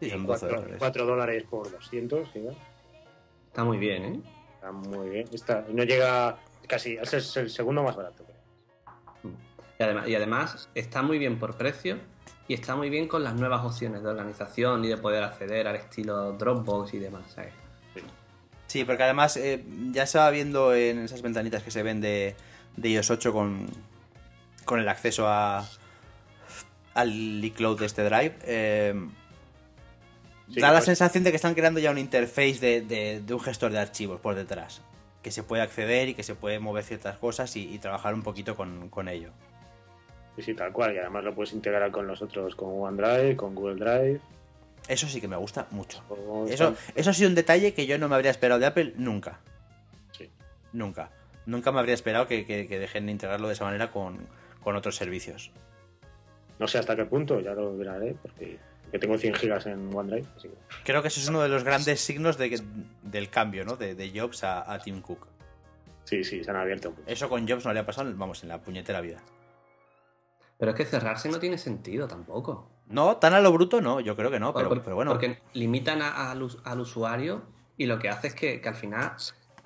[0.00, 1.06] Sí, y son 12 4, dólares.
[1.06, 2.56] dólares por 200 gigas.
[3.48, 4.20] Está muy bien, ¿eh?
[4.54, 5.28] Está muy bien.
[5.32, 8.24] Está, no llega casi, ese es el segundo más barato.
[8.24, 9.34] creo.
[9.78, 11.98] Y además, y además está muy bien por precio
[12.48, 15.76] y está muy bien con las nuevas opciones de organización y de poder acceder al
[15.76, 17.30] estilo Dropbox y demás.
[17.32, 17.52] ¿sabes?
[18.74, 22.34] Sí, porque además eh, ya se va viendo en esas ventanitas que se ven de,
[22.76, 23.68] de iOS 8 con,
[24.64, 25.64] con el acceso a
[26.94, 28.34] al iCloud de este Drive.
[28.42, 28.94] eh,
[30.52, 33.32] Sí, da la pues- sensación de que están creando ya un interface de, de- de
[33.34, 34.82] un gestor de archivos por detrás.
[35.22, 38.22] Que se puede acceder y que se puede mover ciertas cosas y, y trabajar un
[38.24, 39.30] poquito con, con ello.
[40.36, 40.96] Y sí, tal cual.
[40.96, 44.20] Y además lo puedes integrar con los otros, con OneDrive, con Google Drive.
[44.88, 46.02] Eso sí que me gusta mucho.
[46.10, 48.92] o- Eso, eso ha sido un detalle que yo no me habría esperado de Apple
[48.96, 49.40] nunca.
[50.12, 50.30] Sí.
[50.72, 51.10] Nunca.
[51.46, 54.26] Nunca me habría esperado que, que- que dejen de integrarlo de esa manera con,
[54.62, 55.50] con otros servicios.
[56.58, 58.58] No sé hasta qué punto, ya lo miraré, porque,
[59.00, 60.26] tengo 100 gigas en OneDrive.
[60.36, 62.62] Así que Creo que eso es uno de los grandes signos de
[63.02, 63.76] del cambio, ¿no?
[63.76, 65.26] De, de Jobs a, a Tim Cook.
[66.04, 66.90] sí, sí, se han abierto.
[66.90, 67.02] mucho.
[67.06, 69.20] Eso con Jobs no le ha pasado, vamos, en la puñetera vida.
[70.58, 72.70] Pero es que cerrarse no tiene sentido tampoco.
[72.86, 75.10] No, tan a lo bruto no, yo creo que no, pero, Por- pero bueno.
[75.12, 77.42] Porque limitan a- al, us- al usuario
[77.76, 79.12] y lo que hace es que, que al final,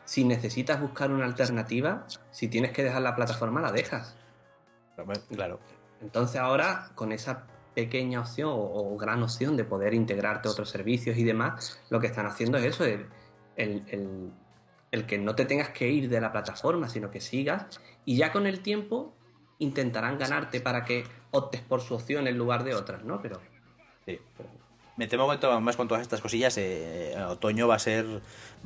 [0.05, 4.17] si necesitas buscar una alternativa, si tienes que dejar la plataforma, la dejas.
[5.35, 5.59] Claro.
[6.01, 10.71] Entonces ahora, con esa pequeña opción o, o gran opción de poder integrarte a otros
[10.71, 13.07] servicios y demás, lo que están haciendo es eso, el,
[13.57, 14.31] el- el-
[14.91, 18.33] el que no te tengas que ir de la plataforma, sino que sigas y ya
[18.33, 19.15] con el tiempo
[19.59, 23.21] intentarán ganarte para que optes por su opción en lugar de otras, ¿no?
[23.23, 23.41] Pero
[24.07, 24.19] Sí.
[24.97, 28.05] Me temo que más con todas estas cosillas, eh, eh, otoño va a ser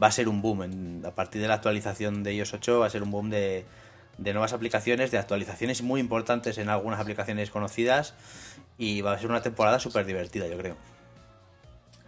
[0.03, 0.63] va a ser un boom.
[0.63, 3.65] En- a partir de la actualización de iOS 8 va a ser un boom de,
[4.19, 8.15] de nuevas aplicaciones, de actualizaciones muy importantes en algunas aplicaciones conocidas
[8.79, 10.77] y va a ser una temporada súper divertida, yo creo.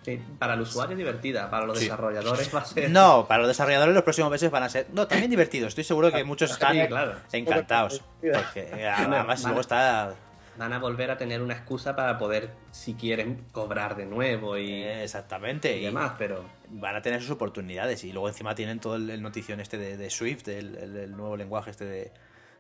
[0.05, 1.85] Sí, para el usuario es divertida, para los Sí.
[1.87, 2.91] desarrolladores va a ser...
[2.91, 5.69] No, para los desarrolladores los próximos meses van a ser no también divertidos.
[5.69, 7.15] Estoy seguro que muchos están Sí, claro.
[7.33, 8.03] encantados.
[8.21, 10.15] Porque además Van- luego está
[10.57, 14.85] Van a volver a tener una excusa para poder, si quieren, cobrar de nuevo y,
[14.85, 16.45] exactamente y y demás, pero...
[16.69, 19.97] van a tener sus oportunidades y luego encima tienen todo el, el notición este de,
[19.97, 22.13] de Swift, el, el- el nuevo lenguaje este de,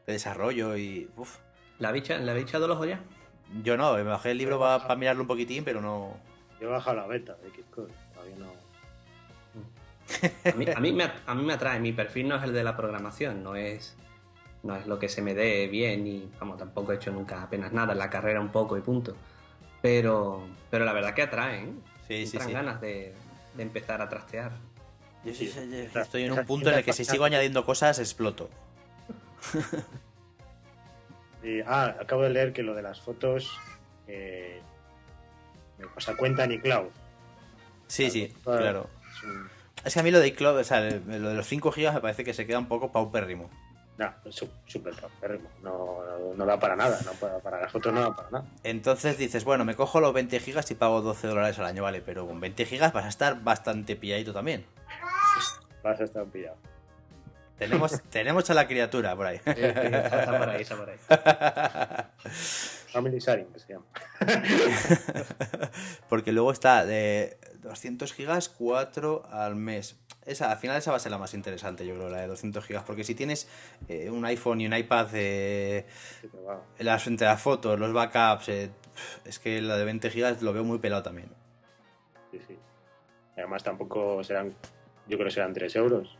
[0.08, 1.36] de desarrollo y uf,
[1.78, 2.98] ¿La bicha, ¿la bicha de los ya?
[3.62, 6.16] yo no, me bajé el libro para mirarlo un poquitín, pero no.
[6.60, 8.46] Yo he bajado la beta de Xcode, todavía no.
[10.52, 12.62] A mí, a, mí me, a mí me atrae, mi perfil no es el de
[12.62, 13.96] la programación, no es,
[14.62, 17.72] no es lo que se me dé bien y vamos, tampoco he hecho nunca apenas
[17.72, 19.16] nada, en la carrera un poco y punto.
[19.82, 21.72] Pero, pero la verdad que atrae, ¿eh?
[22.06, 22.52] Sí, sí, sí.
[22.52, 23.14] ganas de,
[23.54, 24.52] de empezar a trastear.
[25.24, 27.64] Yo sí, Sí, sí, esa- estoy en un punto en el que si sigo añadiendo
[27.64, 28.48] cosas exploto.
[31.42, 33.50] Y, ah, acabo de leer que lo de las fotos.
[34.08, 34.62] Eh,
[35.96, 36.88] o sea, cuenta ni cloud.
[37.86, 38.60] Sí, sí, Claro.
[38.60, 38.86] claro.
[39.84, 42.00] Es que a mí lo de iCloud, o sea, lo de los 5 GB me
[42.00, 43.50] parece que se queda un poco paupérrimo.
[43.98, 44.12] No,
[44.66, 45.48] súper paupérrimo.
[45.62, 46.98] No, no, no da para nada.
[47.04, 48.44] No para, para las fotos no da para nada.
[48.64, 52.00] Entonces dices, bueno, me cojo los 20 gigas y pago 12 dólares al año, vale,
[52.00, 54.64] pero con 20 gigas vas a estar bastante pilladito también.
[55.82, 56.56] Vas a estar pillado.
[57.58, 59.40] Tenemos, tenemos a la criatura por ahí.
[59.44, 60.98] está, está por ahí, está por ahí.
[62.94, 63.86] Family sharing, que se llama.
[66.08, 69.98] Porque luego está de 200 gigas, 4 al mes.
[70.24, 72.64] Esa, al final esa va a ser la más interesante, yo creo, la de 200
[72.64, 72.84] gigas.
[72.84, 73.48] Porque si tienes
[73.88, 75.86] eh, un iPhone y un iPad, eh,
[76.20, 76.28] Sí,
[76.78, 78.70] las, entre las fotos, los backups, eh,
[79.24, 81.28] es que la de 20 gigas lo veo muy pelado también.
[82.30, 82.56] Sí, sí.
[83.36, 84.54] Además, tampoco serán.
[85.08, 86.16] Yo creo que serán 3 euros.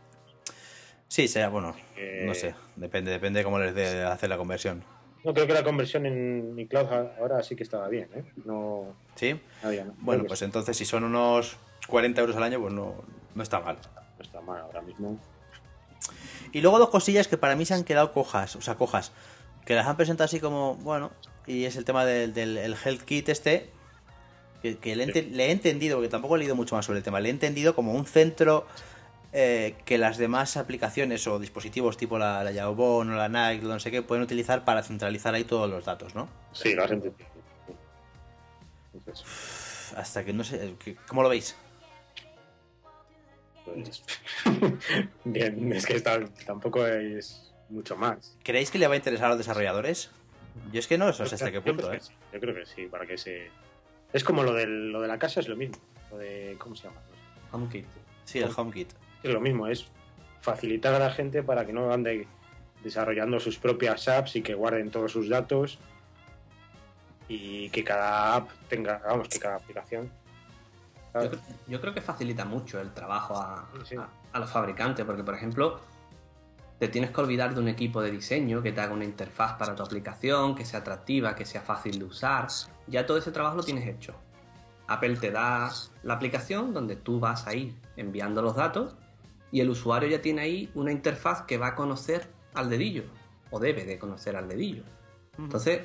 [1.07, 4.83] Sí, será, bueno, Eh, no sé, depende, depende de cómo les dé hacer la conversión.
[5.25, 6.85] No, creo que la conversión en mi cloud
[7.19, 8.23] ahora sí que estaba bien, ¿eh?
[8.45, 8.95] No.
[9.15, 9.39] ¿Sí?
[9.63, 9.95] Había, ¿no?
[9.97, 11.57] Bueno, pues entonces si son unos
[11.87, 12.93] 40 euros al año, pues no,
[13.33, 13.77] no está mal.
[14.17, 15.19] No está mal ahora mismo.
[16.51, 19.11] Y luego dos cosillas que para mí se han quedado cojas, o sea, cojas,
[19.65, 21.11] que las han presentado así como, bueno,
[21.47, 23.71] y es el tema del, del el Health Kit este,
[24.61, 27.19] que, que le, le he entendido, porque tampoco he leído mucho más sobre el tema,
[27.19, 28.67] le he entendido como un centro
[29.37, 33.91] eh, que las demás aplicaciones o dispositivos tipo la, la o la Nike, no sé
[33.91, 36.29] qué, pueden utilizar para centralizar ahí todos los datos, ¿no?
[36.53, 37.27] Sí, lo has entendido.
[39.97, 41.53] Hasta que no sé, que- ¿cómo lo veis?
[43.65, 44.03] pues,
[45.25, 48.37] Bien, es que está- tampoco es mucho más.
[48.41, 50.11] ¿Creéis que le va a interesar a los desarrolladores?
[50.71, 51.99] Yo es que no sé hasta qué Yo punto, creo ¿eh?
[52.01, 53.49] sí, Yo creo que sí, para que se...
[54.13, 55.75] Es como lo, del, lo de la casa, es lo mismo.
[56.09, 56.55] Lo de...
[56.57, 57.01] ¿Cómo se llama?
[57.51, 57.85] HomeKit.
[58.23, 58.93] Sí, el HomeKit.
[59.27, 59.87] Es lo mismo, es
[60.41, 62.27] facilitar a la gente para que no ande
[62.83, 65.79] desarrollando sus propias apps y que guarden todos sus datos
[67.27, 70.11] y que cada app tenga, vamos, que cada aplicación.
[71.15, 73.95] Yo, cre- yo creo que facilita mucho el trabajo a, Sí, sí.
[73.95, 75.79] a- a los fabricantes, porque por ejemplo,
[76.77, 79.73] te tienes que olvidar de un equipo de diseño que te haga una interfaz para
[79.75, 82.47] tu aplicación, que sea atractiva, que sea fácil de usar.
[82.87, 84.13] Ya todo ese trabajo lo tienes hecho.
[84.87, 85.71] Apple te da
[86.03, 88.95] la aplicación donde tú vas a ir enviando los datos
[89.55, 93.03] y el usuario ya tiene ahí una interfaz que va a conocer al dedillo,
[93.51, 94.83] o debe de conocer al dedillo.
[95.37, 95.79] Entonces,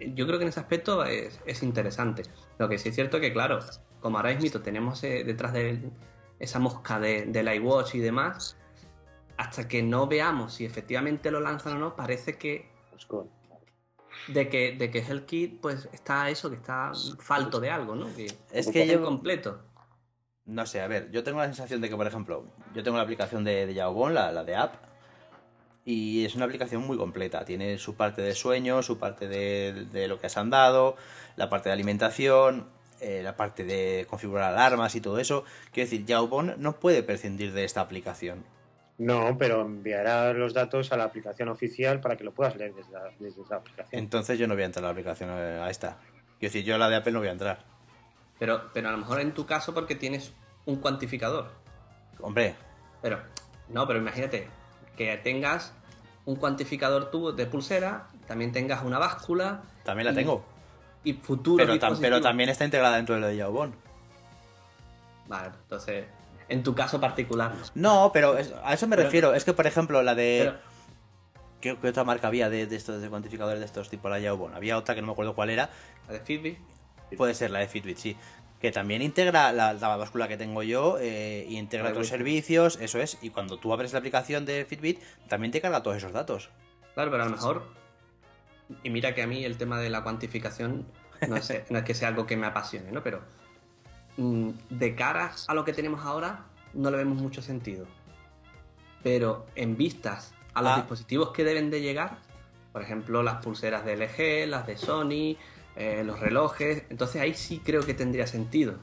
[0.00, 2.22] yo creo que en ese aspecto es, es interesante.
[2.58, 3.58] Lo que sí es cierto que, claro,
[4.00, 5.90] como ahora mismo tenemos eh, detrás de
[6.38, 8.56] esa mosca de, del iWatch y demás,
[9.36, 13.06] hasta que no veamos si efectivamente lo lanzan o no, parece que Pues
[14.28, 18.06] de que, de que HealthKit pues está eso, que está falto de algo, ¿no?
[18.14, 19.60] Que Es que yo- incompleto.
[20.50, 23.04] No sé, a ver, yo tengo la sensación de que, por ejemplo, yo tengo la
[23.04, 24.74] aplicación de, de Jawbone, la, la de app,
[25.84, 27.44] y es una aplicación muy completa.
[27.44, 30.96] Tiene su parte de sueño, su parte de, de lo que has andado,
[31.36, 32.66] la parte de alimentación,
[33.00, 35.44] eh, la parte de configurar alarmas y todo eso.
[35.72, 38.44] Quiero decir, Jawbone no puede prescindir de esta aplicación.
[38.98, 42.92] No, pero enviará los datos a la aplicación oficial para que lo puedas leer desde
[42.92, 44.02] la, desde la aplicación.
[44.02, 45.98] Entonces yo no voy a entrar a la aplicación eh, a esta.
[46.38, 47.64] Quiero decir, yo a la de Apple no voy a entrar.
[48.38, 50.32] Pero, pero a lo mejor en tu caso porque tienes
[50.66, 51.50] un cuantificador.
[52.20, 52.54] Hombre,
[53.02, 53.18] Pero,
[53.68, 54.48] no, pero imagínate
[54.96, 55.72] que tengas
[56.26, 60.44] un cuantificador tú de pulsera, también tengas una báscula también la Y- tengo.
[61.02, 62.00] y futuros Pero, tam- dispositivos.
[62.00, 63.72] pero también está integrada dentro de lo de Jawbone.
[65.28, 66.04] Vale, entonces,
[66.48, 67.52] en tu caso particular.
[67.74, 68.04] no.
[68.04, 69.34] No, pero es- a eso me Pero- refiero.
[69.34, 70.42] Es que, por ejemplo, la de...
[70.44, 70.70] Pero,
[71.60, 74.56] ¿Qué, qué otra marca había de, de estos de cuantificadores de estos tipo la Jawbone?
[74.56, 75.68] Había otra que no me acuerdo cuál era.
[76.06, 76.58] la de Fitbit,
[77.18, 78.16] Puede ser la de Fitbit, sí.
[78.60, 82.08] Que también integra la, la báscula que tengo yo eh, y integra La de otros
[82.10, 82.18] Wi-Fi.
[82.18, 83.16] servicios, eso es.
[83.22, 86.50] Y cuando tú abres la aplicación de Fitbit, también te carga todos esos datos.
[86.94, 87.64] claro, pero a lo mejor.
[88.82, 90.86] Y mira que a mí el tema de la cuantificación
[91.26, 93.02] no es, no es que sea algo que me apasione, ¿no?
[93.02, 93.22] Pero
[94.18, 96.44] mm, de cara a lo que tenemos ahora,
[96.74, 97.86] no le vemos mucho sentido.
[99.02, 100.76] Pero en vistas a los Ah.
[100.76, 102.18] dispositivos que deben de llegar,
[102.72, 105.36] por ejemplo, las pulseras de LG, las de Sony,
[105.76, 108.74] eh, los relojes, entonces ahí sí creo que tendría sentido.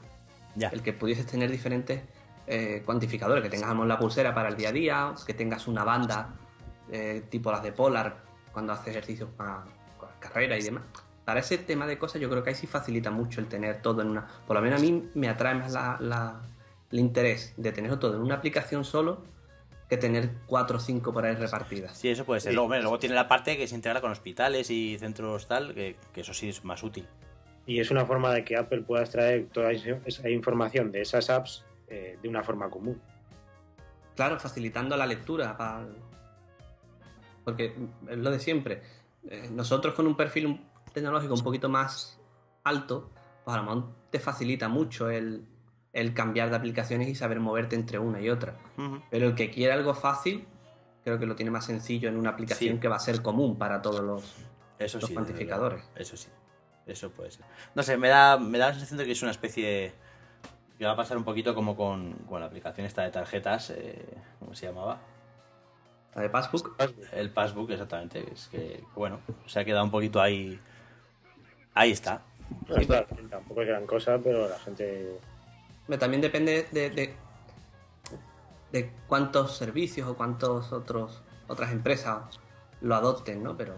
[0.54, 0.68] Ya.
[0.70, 2.02] el que pudieses tener diferentes
[2.48, 6.34] eh, cuantificadores, que tengas la pulsera para el día a día, que tengas una banda
[6.90, 9.64] eh, tipo las de Polar cuando haces ejercicios para,
[10.00, 10.82] para carrera y demás.
[11.24, 14.02] Para ese tema de cosas yo creo que ahí sí facilita mucho el tener todo
[14.02, 14.26] en una...
[14.46, 16.40] Por lo menos a mí me atrae más la- la-
[16.90, 19.22] el interés de tenerlo todo en una aplicación solo
[19.88, 21.96] que tener cuatro o cinco por ahí repartidas.
[21.96, 22.52] Sí, eso puede ser.
[22.52, 22.56] Sí.
[22.56, 26.34] Luego, tiene la parte que se integra con hospitales y centros tal, que, que eso
[26.34, 27.06] sí es más útil.
[27.66, 31.64] Y es una forma de que Apple pueda extraer toda esa información de esas apps
[31.88, 33.00] eh, de una forma común.
[34.16, 35.56] Claro, facilitando la lectura.
[37.44, 37.74] Porque
[38.08, 38.82] es lo de siempre.
[39.28, 40.60] Eh, Nosotros con un perfil
[40.92, 42.18] tecnológico un poquito más
[42.64, 43.10] alto,
[43.44, 45.46] pues a lo mejor te facilita mucho el,
[46.00, 48.54] el cambiar de aplicaciones y saber moverte entre una y otra.
[49.10, 50.46] Pero el que quiere algo fácil,
[51.04, 52.80] creo que lo tiene más sencillo en una aplicación Sí.
[52.80, 54.36] que va a ser común para todos los...
[54.78, 55.14] Eso Los sí.
[55.14, 55.82] cuantificadores.
[55.96, 56.28] Eso sí.
[56.86, 57.44] Eso puede ser.
[57.74, 59.92] No sé, me da, me da la sensación de que es una especie.
[60.78, 63.70] que va a pasar un poquito como con, con la aplicación esta de tarjetas.
[63.70, 64.04] eh,
[64.38, 65.00] ¿Cómo se llamaba?
[66.14, 66.76] La de Passbook.
[67.12, 68.24] El Passbook, exactamente.
[68.32, 70.58] Es que, bueno, se ha quedado un poquito ahí.
[71.74, 72.22] Ahí está.
[72.68, 75.18] No, está tampoco es gran cosa, pero la gente
[75.96, 77.14] También depende de, de,
[78.72, 82.38] de cuántos servicios o cuántos otros otras empresas
[82.82, 83.56] lo adopten, ¿no?
[83.56, 83.74] Pero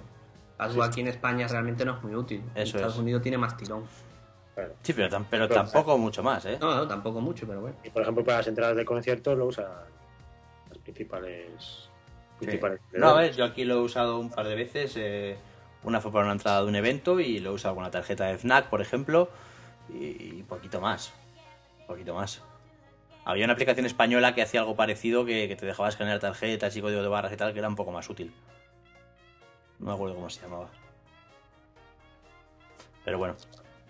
[0.59, 2.43] algo aquí en España realmente no es muy útil.
[2.55, 3.01] En Eso Estados es.
[3.01, 3.85] Unidos tiene más tirón.
[4.57, 4.75] Claro.
[4.83, 6.59] Sí, pero, tam- pero Pero, tampoco mucho más, ¿eh?
[6.61, 7.77] No, no, tampoco mucho, pero bueno.
[7.85, 9.67] Y por ejemplo, para las entradas de conciertos lo usan
[10.69, 11.47] las principales.
[12.41, 12.47] Sí.
[12.47, 14.95] principales No, a ver, yo aquí lo he usado un par de veces.
[14.97, 15.37] eh,
[15.85, 18.27] una fue para una entrada de un evento y lo he usado con una tarjeta
[18.27, 19.31] de FNAC, por ejemplo.
[19.89, 21.13] Y, y poquito más.
[21.91, 22.41] Poquito más.
[23.25, 27.03] Había una aplicación española que hacía algo parecido, que, te dejaba escanear tarjetas y código
[27.03, 28.33] de barras y tal, que era un poco más útil.
[29.79, 30.69] No me acuerdo cómo se llamaba.
[33.05, 33.37] Pero bueno,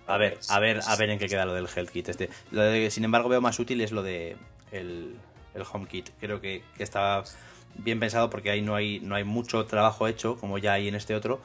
[0.06, 2.08] a ver, a ver, a ver en qué queda lo del Health Kit.
[2.08, 2.30] Este.
[2.50, 4.36] Lo de, sin embargo, veo más útil es lo de
[4.72, 5.16] el,
[5.54, 6.10] el Home Kit.
[6.18, 7.22] Creo que, que está
[7.76, 10.94] bien pensado porque ahí no hay, no hay mucho trabajo hecho, como ya hay en
[10.94, 11.40] este otro.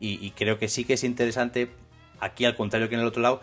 [0.00, 1.72] Y creo que sí que es interesante,
[2.20, 3.40] aquí al contrario que en el otro lado,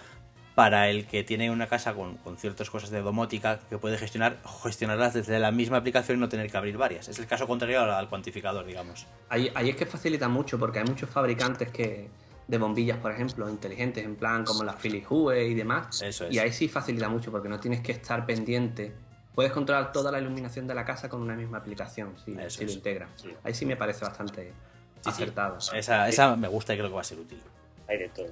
[0.55, 4.37] para el que tiene una casa con, con, ciertas cosas de domótica que puede gestionar,
[4.63, 7.09] gestionarlas desde la misma aplicación y no tener que abrir varias.
[7.09, 9.05] Es el caso contrario al, al cuantificador, digamos.
[9.27, 12.09] Ahí, ahí, es que facilita mucho porque hay muchos fabricantes que
[12.47, 16.01] de bombillas, por ejemplo, inteligentes, en plan como las Philips Hue y demás.
[16.01, 16.33] Eso es.
[16.33, 18.95] Y ahí sí facilita mucho porque no tienes que estar pendiente.
[19.33, 22.71] Puedes controlar toda la iluminación de la casa con una misma aplicación, si, si lo
[22.71, 23.09] integra.
[23.15, 23.29] Sí.
[23.43, 24.53] Ahí sí me parece bastante
[25.01, 25.57] sí, acertado.
[25.73, 27.41] Esa, esa me gusta y creo que va a ser útil
[27.87, 28.27] hay de todo.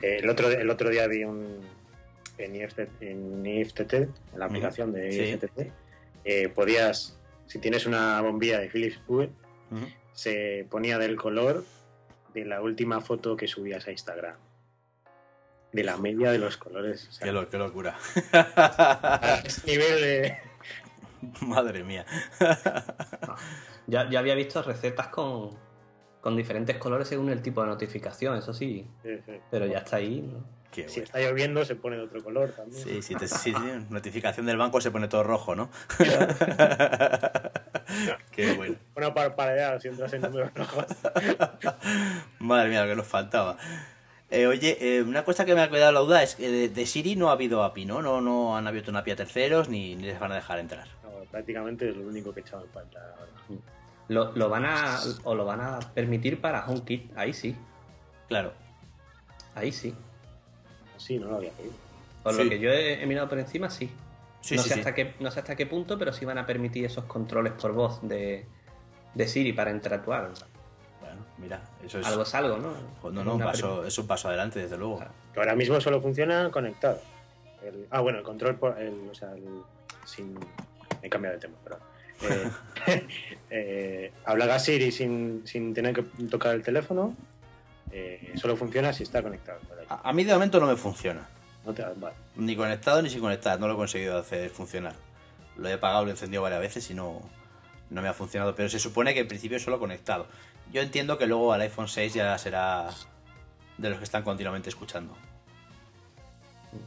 [0.00, 1.60] El otro, el otro día vi un
[2.38, 5.72] en IFTT, en, IFTT, en la aplicación de IFTT, sí.
[6.24, 9.30] eh, podías, si tienes una bombilla de Philips Hue,
[9.70, 9.94] uh -huh.
[10.12, 11.64] se ponía del color
[12.34, 14.36] de la última foto que subías a Instagram.
[15.72, 17.08] De la media de los colores.
[17.08, 17.96] O sea, qué, lo, qué, locura.
[18.32, 20.36] A ese nivel de...
[21.40, 22.04] Madre mía.
[23.26, 23.36] No.
[23.86, 25.56] Ya, ya había visto recetas con,
[26.22, 28.86] con diferentes colores según el tipo de notificación, eso sí.
[29.02, 29.32] sí, sí.
[29.50, 30.22] Pero ya está ahí.
[30.22, 30.44] ¿no?
[30.70, 31.04] Qué si bueno.
[31.04, 32.80] está lloviendo se pone de otro color también.
[32.82, 33.54] Sí, sí, te, sí, sí,
[33.90, 35.68] notificación del banco se pone todo rojo, ¿no?
[38.30, 38.76] Qué bueno.
[38.96, 40.86] Una parpadeada si entras en números rojos.
[42.38, 43.58] Madre mía, lo que nos faltaba.
[44.30, 46.86] Eh, oye, eh, una cosa que me ha quedado la duda es que de, de,
[46.86, 48.00] Siri no ha habido API, ¿no?
[48.00, 50.86] No, no han abierto una API a terceros ni, ni les van a dejar entrar.
[51.02, 53.32] No, prácticamente es lo único que he echado en falta ahora.
[54.12, 57.56] Lo, lo, van a o lo van a permitir para HomeKit, ahí sí.
[58.28, 58.52] Claro.
[59.54, 59.94] Ahí sí.
[60.96, 61.74] Sí, no lo había pedido.
[62.22, 62.44] Por sí.
[62.44, 63.90] lo que yo he, he, mirado por encima, sí.
[64.40, 64.94] sí no, sí, sé hasta.
[64.94, 68.00] Qué, no sé hasta qué punto, pero sí van a permitir esos controles por voz
[68.02, 68.46] de,
[69.14, 70.30] de Siri para interactuar.
[71.00, 72.06] Bueno, mira, eso es.
[72.06, 72.72] Algo es algo, ¿no?
[73.00, 74.98] Pues no, no, un paso, es un paso adelante, desde luego.
[74.98, 75.12] Claro.
[75.36, 77.00] Ahora mismo solo funciona conectado.
[77.62, 78.78] El, ah, bueno, el control por.
[78.78, 79.62] El, o sea, el,
[80.04, 80.38] sin.
[81.02, 81.78] He cambiado de tema, pero.
[82.22, 82.50] Eh,
[83.50, 87.16] eh, hablar a Siri sin, sin, tener que tocar el teléfono
[87.90, 89.60] eh, solo funciona si está conectado.
[89.88, 91.28] A, a, mí de momento no me funciona.
[91.64, 92.16] No te, vale.
[92.36, 94.94] Ni conectado ni sin conectar, no lo he conseguido hacer funcionar.
[95.56, 97.20] Lo he apagado, lo he encendido varias veces y no,
[97.90, 98.54] no me ha funcionado.
[98.54, 100.26] Pero se supone que en principio solo conectado.
[100.72, 102.88] Yo entiendo que luego al iPhone 6 ya será
[103.76, 105.14] de los que están continuamente escuchando.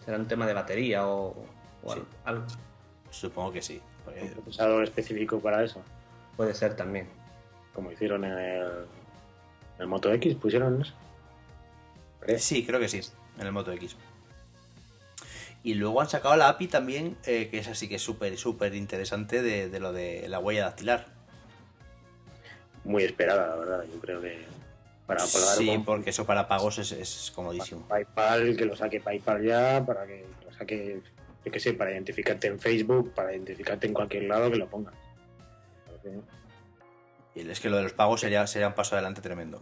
[0.03, 1.45] ¿Será un tema de batería o,
[1.83, 2.01] o sí.
[2.23, 2.45] algo?
[3.11, 3.79] Supongo que sí.
[4.07, 5.81] ¿Un procesador específico para eso?
[6.37, 7.07] Puede ser también.
[7.73, 10.93] Como hicieron en el, en el Moto X, pusieron eso.
[12.37, 13.01] Sí, creo que sí,
[13.39, 13.95] en el Moto X.
[15.63, 18.75] Y luego han sacado la API también, eh, que es así que es súper, súper
[18.75, 21.07] interesante de, de, lo de la huella dactilar.
[22.83, 24.45] Muy esperada, la verdad, yo creo que
[25.07, 25.57] para pagar.
[25.57, 25.85] Sí, con...
[25.85, 27.87] porque eso para pagos es, es comodísimo.
[27.87, 31.01] PayPal, que lo saque PayPal ya, para que lo saque
[31.45, 34.95] yo qué sé, para identificarte en Facebook, para identificarte en cualquier lado que lo pongas.
[37.35, 39.61] Y es que lo de los pagos sería, sería un paso adelante tremendo.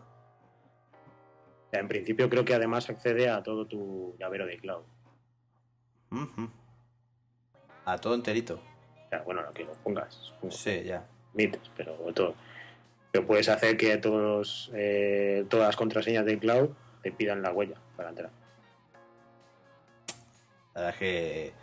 [1.71, 4.83] En principio creo que además accede a todo tu llavero de cloud.
[6.11, 6.49] Uh -huh.
[7.85, 8.61] A todo enterito.
[9.25, 10.33] Bueno, lo que lo pongas.
[10.49, 11.05] Sí, ya.
[11.33, 12.35] Mites, pero todo.
[13.11, 16.69] Pero puedes hacer que todos, eh, todas las contraseñas de cloud
[17.01, 18.31] te pidan la huella para entrar.
[20.73, 21.53] La verdad es que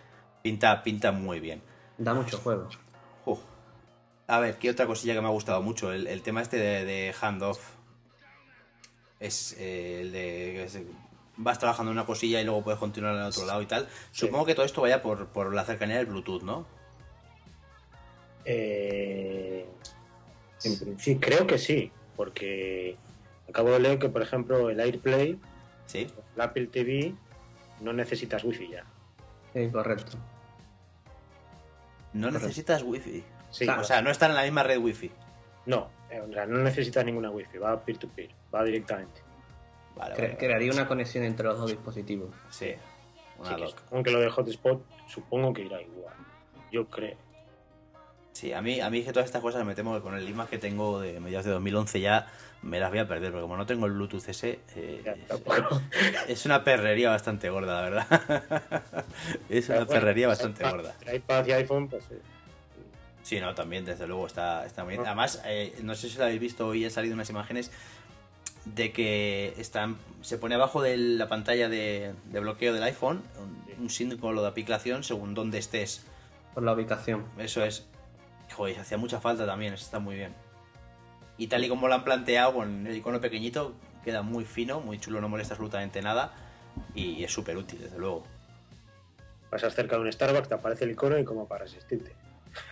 [0.43, 1.63] Pinta, pinta muy bien.
[1.99, 2.69] Da mucho juego.
[3.27, 3.39] Uh.
[4.27, 5.93] A ver, ¿qué otra cosilla que me ha gustado mucho?
[5.93, 7.61] El, el tema este de, de handoff.
[9.19, 10.65] Es eh, el de.
[10.65, 10.79] Es,
[11.37, 13.89] vas trabajando en una cosilla y luego puedes continuar en el otro lado y tal.
[14.13, 14.27] Sí.
[14.27, 16.67] Supongo que todo esto vaya por, por la cercanía del Bluetooth, ¿no?
[18.45, 19.67] Eh,
[20.65, 22.97] en principio, creo que sí, porque
[23.49, 25.39] acabo de leer que, por ejemplo, el AirPlay,
[25.87, 26.07] ¿Sí?
[26.35, 27.15] el Apple TV,
[27.81, 28.85] no necesitas wifi ya.
[29.53, 30.17] Sí, correcto.
[32.13, 32.47] No correcto.
[32.47, 33.25] necesitas wifi.
[33.51, 35.11] Sí, o sea, no están en la misma red wifi.
[35.67, 35.91] No,
[36.29, 39.23] o sea, no necesitas ninguna wifi, va peer-to-peer, -peer, va directamente.
[39.97, 42.35] Vale, Cre vale, crearía una conexión entre los dos dispositivos.
[42.51, 42.75] Sí,
[43.39, 46.15] una sí aunque lo de hotspot supongo que irá igual.
[46.71, 47.17] Yo creo.
[48.33, 50.51] Sí, a mí, a mí que todas estas cosas me temo que con el IMAX
[50.51, 52.27] que tengo de mediados de 2011 ya
[52.63, 55.17] me las voy a perder, porque como no tengo el Bluetooth ese, eh,
[56.27, 58.85] es, es, una perrería bastante gorda, la verdad.
[59.49, 60.95] es una bueno, perrería bastante iPad, gorda.
[61.13, 62.17] iPad y iPhone, pues sí.
[63.23, 65.07] Sí, no, también, desde luego, está, está muy bien.
[65.07, 67.71] Además, eh, no sé si lo habéis visto, hoy han salido unas imágenes
[68.65, 73.83] de que están, se pone abajo de la pantalla de, de bloqueo del iPhone un,
[73.85, 76.05] un símbolo de aplicación según dónde estés
[76.55, 77.25] por la ubicación.
[77.39, 77.87] Eso es.
[78.55, 80.35] Joder, hacía mucha falta también, eso está muy bien.
[81.41, 83.73] Y tal y como lo han planteado, con el icono pequeñito,
[84.05, 86.35] queda muy fino, muy chulo, no molesta absolutamente nada.
[86.95, 88.25] Y es súper útil, desde luego.
[89.49, 92.13] Pasas cerca de un Starbucks, te aparece el icono y como para asistirte.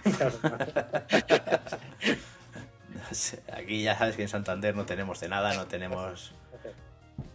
[3.54, 6.34] Aquí ya sabes que en Santander no tenemos de nada, no tenemos...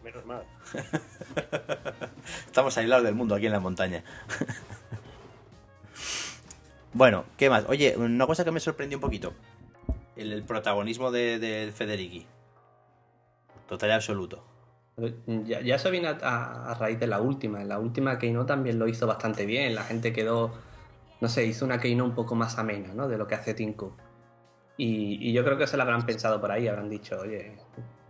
[0.03, 0.43] Menos mal.
[2.45, 4.03] Estamos aislados del mundo aquí en la montaña.
[6.93, 7.65] bueno, ¿qué más?
[7.69, 9.33] Oye, una cosa que me sorprendió un poquito.
[10.15, 12.25] El, el protagonismo de, de Federici.
[13.67, 14.43] Total y absoluto.
[15.45, 17.61] Ya, ya eso viene a, a, raíz de la última.
[17.61, 19.73] En la última Keynote también lo hizo bastante bien.
[19.73, 20.53] La gente quedó,
[21.19, 23.07] no sé, hizo una Keynote un poco más amena, ¿no?
[23.07, 23.93] De lo que hace Cook.
[24.77, 27.55] Y, y, yo creo que se lo habrán pensado por ahí, habrán dicho, oye,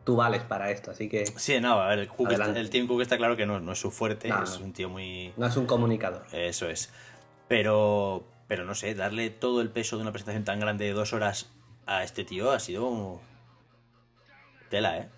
[0.05, 1.25] tú vales para esto, así que...
[1.25, 3.73] Sí, no, a ver, el, Cook está, el Tim Cook está claro que no, no
[3.73, 4.65] es su fuerte, No, es no.
[4.65, 5.33] un tío muy...
[5.35, 6.23] No es un comunicador.
[6.31, 6.89] Eso es.
[7.49, 11.11] Pero, pero no sé, darle todo el peso de una presentación tan grande de dos
[11.11, 11.52] horas
[11.85, 13.19] a este tío ha sido...
[14.69, 15.09] Tela, ¿eh?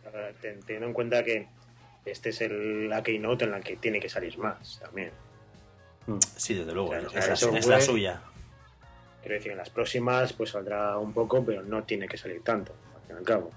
[0.41, 1.47] Teniendo en cuenta que
[2.05, 5.11] este es el, la keynote en la que tiene que salir más también.
[6.07, 6.18] Mm.
[6.36, 8.22] Sí, desde luego, O sea, es, la- es la suya.
[9.22, 12.74] Quiero decir, en las próximas pues saldrá un poco, pero no tiene que salir tanto,
[12.95, 13.51] al fin y al cabo.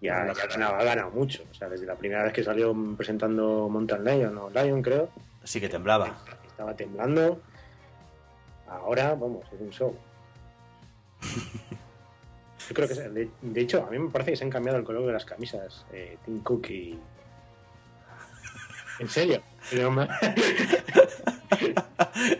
[0.00, 1.44] Ya, ya ha, ganado, ha ganado mucho.
[1.50, 5.08] O sea, desde la primera vez que salió presentando Mountain Lion o Lion, creo,
[5.44, 6.18] Sí que temblaba.
[6.46, 7.40] estaba temblando.
[8.68, 9.96] Ahora, vamos, es un show.
[12.68, 14.84] Yo creo que, de, de hecho, a mí me parece que se han cambiado el
[14.84, 16.98] color de las camisas, eh, Tim Cook y.
[18.98, 19.42] ¿En serio?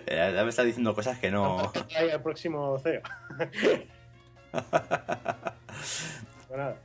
[0.07, 1.72] Ya me está diciendo cosas que no...
[2.12, 3.03] Al próximo CEO.
[6.51, 6.77] Nada.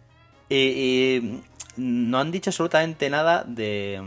[0.49, 1.43] Y, y
[1.77, 4.01] no han dicho absolutamente nada de...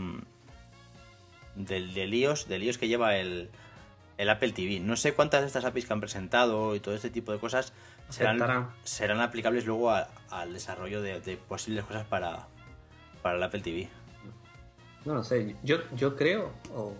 [1.55, 3.49] Del de líos, de líos que lleva el,
[4.17, 4.79] el Apple TV.
[4.79, 7.73] No sé cuántas de estas APIs que han presentado y todo este tipo de cosas
[8.83, 12.47] serán, aplicables luego a- al desarrollo de, de posibles cosas para,
[13.21, 13.89] para el Apple TV.
[15.05, 16.93] No lo sé, yo, yo creo o,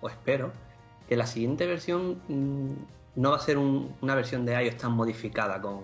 [0.00, 0.52] o espero
[1.08, 2.72] que la siguiente versión mm,
[3.16, 5.82] no va a ser un- una versión de iOS tan modificada con,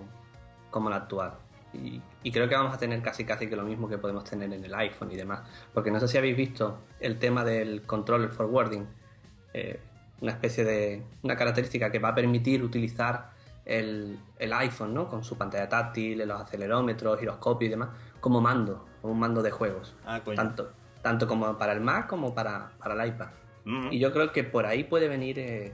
[0.71, 1.33] como la actual.
[1.73, 4.51] Y, y creo que vamos a tener casi casi que lo mismo que podemos tener
[4.53, 5.41] en el iPhone y demás.
[5.73, 8.87] Porque no sé si habéis visto el tema del controller forwarding,
[9.53, 9.79] eh,
[10.21, 13.34] una especie de una característica que va a permitir utilizar
[13.65, 15.09] el, el iPhone ¿no?
[15.09, 17.89] con su pantalla táctil, los acelerómetros, giroscopio y demás,
[18.19, 19.95] como mando, como un mando de juegos.
[20.05, 20.35] Ah, coño.
[20.35, 23.29] Tanto, tanto como para el Mac como para, para el iPad.
[23.65, 23.91] Mm.
[23.91, 25.73] Y yo creo que por ahí puede venir eh,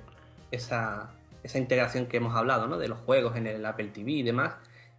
[0.51, 1.11] esa,
[1.43, 2.77] esa integración que hemos hablado, ¿no?
[2.77, 4.55] De los juegos en el Apple TV y demás.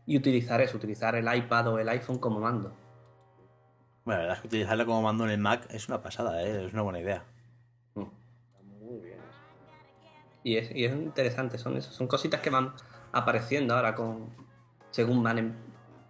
[0.06, 2.72] Y utilizar eso, utilizar el iPad o el iPhone como mando.
[4.04, 6.66] Bueno, la verdad es que utilizarlo como mando en el Mac es una pasada, ¿eh?
[6.66, 7.24] es una buena idea.
[7.94, 8.04] Mm.
[8.80, 9.18] Muy bien.
[10.44, 12.72] Y es, y es interesante, son, eso, son cositas que van
[13.12, 14.30] apareciendo ahora con
[14.90, 15.56] según van en-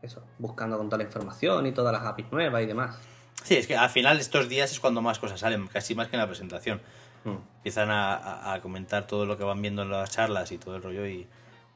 [0.02, 2.98] eso, buscando con toda la información y todas las APIs nuevas y demás.
[3.44, 6.16] Sí, es que al final estos días es cuando más cosas salen, casi más que
[6.16, 6.80] en la presentación.
[7.24, 7.36] Mm.
[7.58, 10.74] Empiezan a, a- a comentar todo lo que van viendo en las charlas y todo
[10.76, 11.26] el rollo y,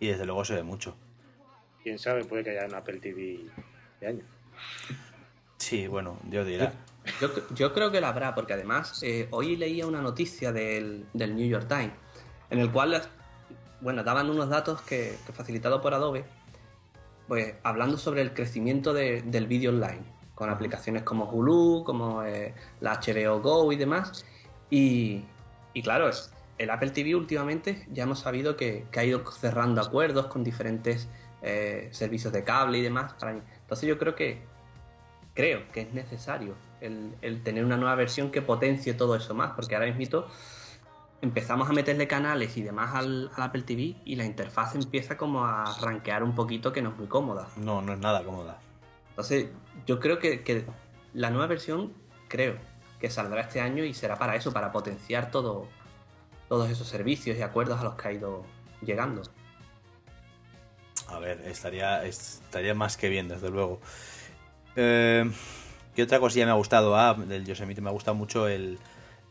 [0.01, 0.97] y desde luego se ve mucho.
[1.83, 3.47] Quién sabe, puede que haya un Apple TV
[4.01, 4.25] de año.
[5.59, 6.73] Sí, bueno, Dios dirá.
[7.21, 11.37] Yo, yo creo que la habrá, porque además eh, hoy leía una noticia del, del
[11.37, 11.93] New York Times,
[12.51, 13.03] en el cual,
[13.81, 16.25] bueno, daban unos datos que, que facilitado por Adobe,
[17.29, 20.03] pues hablando sobre el crecimiento de- del vídeo online,
[20.35, 24.25] con aplicaciones como Hulu, como eh, la HBO Go y demás.
[24.71, 25.25] Y,
[25.75, 29.83] y claro, es- el Apple TV últimamente ya hemos sabido que, que ha ido cerrando
[29.83, 31.09] acuerdos con diferentes
[31.43, 33.13] eh, servicios de cable y demás.
[33.21, 33.41] Para mí.
[33.61, 34.41] Entonces yo creo que
[35.35, 39.53] creo que es necesario el, el tener una nueva versión que potencie todo eso más,
[39.53, 40.25] porque ahora mismo
[41.23, 45.45] empezamos a meterle canales y demás al, al Apple TV y la interfaz empieza como
[45.45, 47.49] a rankear un poquito que no es muy cómoda.
[47.57, 48.59] No, no es nada cómoda.
[49.11, 49.49] Entonces,
[49.87, 50.67] yo creo que, que
[51.15, 51.93] la nueva versión,
[52.29, 52.57] creo
[53.01, 55.69] que saldrá este año y será para eso, para potenciar todo,
[56.49, 58.45] todos esos servicios y acuerdos a los que ha ido
[58.83, 59.23] llegando.
[61.09, 63.81] A ver, estaría, estaría más que bien, desde luego.
[64.75, 65.31] Eh,
[65.95, 66.97] ¿Qué otra cosilla me ha gustado?
[66.97, 68.79] Ah, del Yosemite me ha gustado mucho el,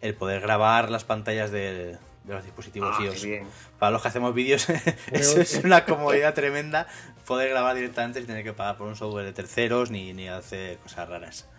[0.05, 3.23] el poder grabar las pantallas de, de los dispositivos Ah, iOS.
[3.23, 3.47] bien.
[3.79, 4.67] Para los que hacemos vídeos,
[5.11, 6.87] eso es una comodidad tremenda.
[7.25, 10.77] Poder grabar directamente sin tener que pagar por un software de terceros ni, ni hacer
[10.77, 11.49] cosas raras.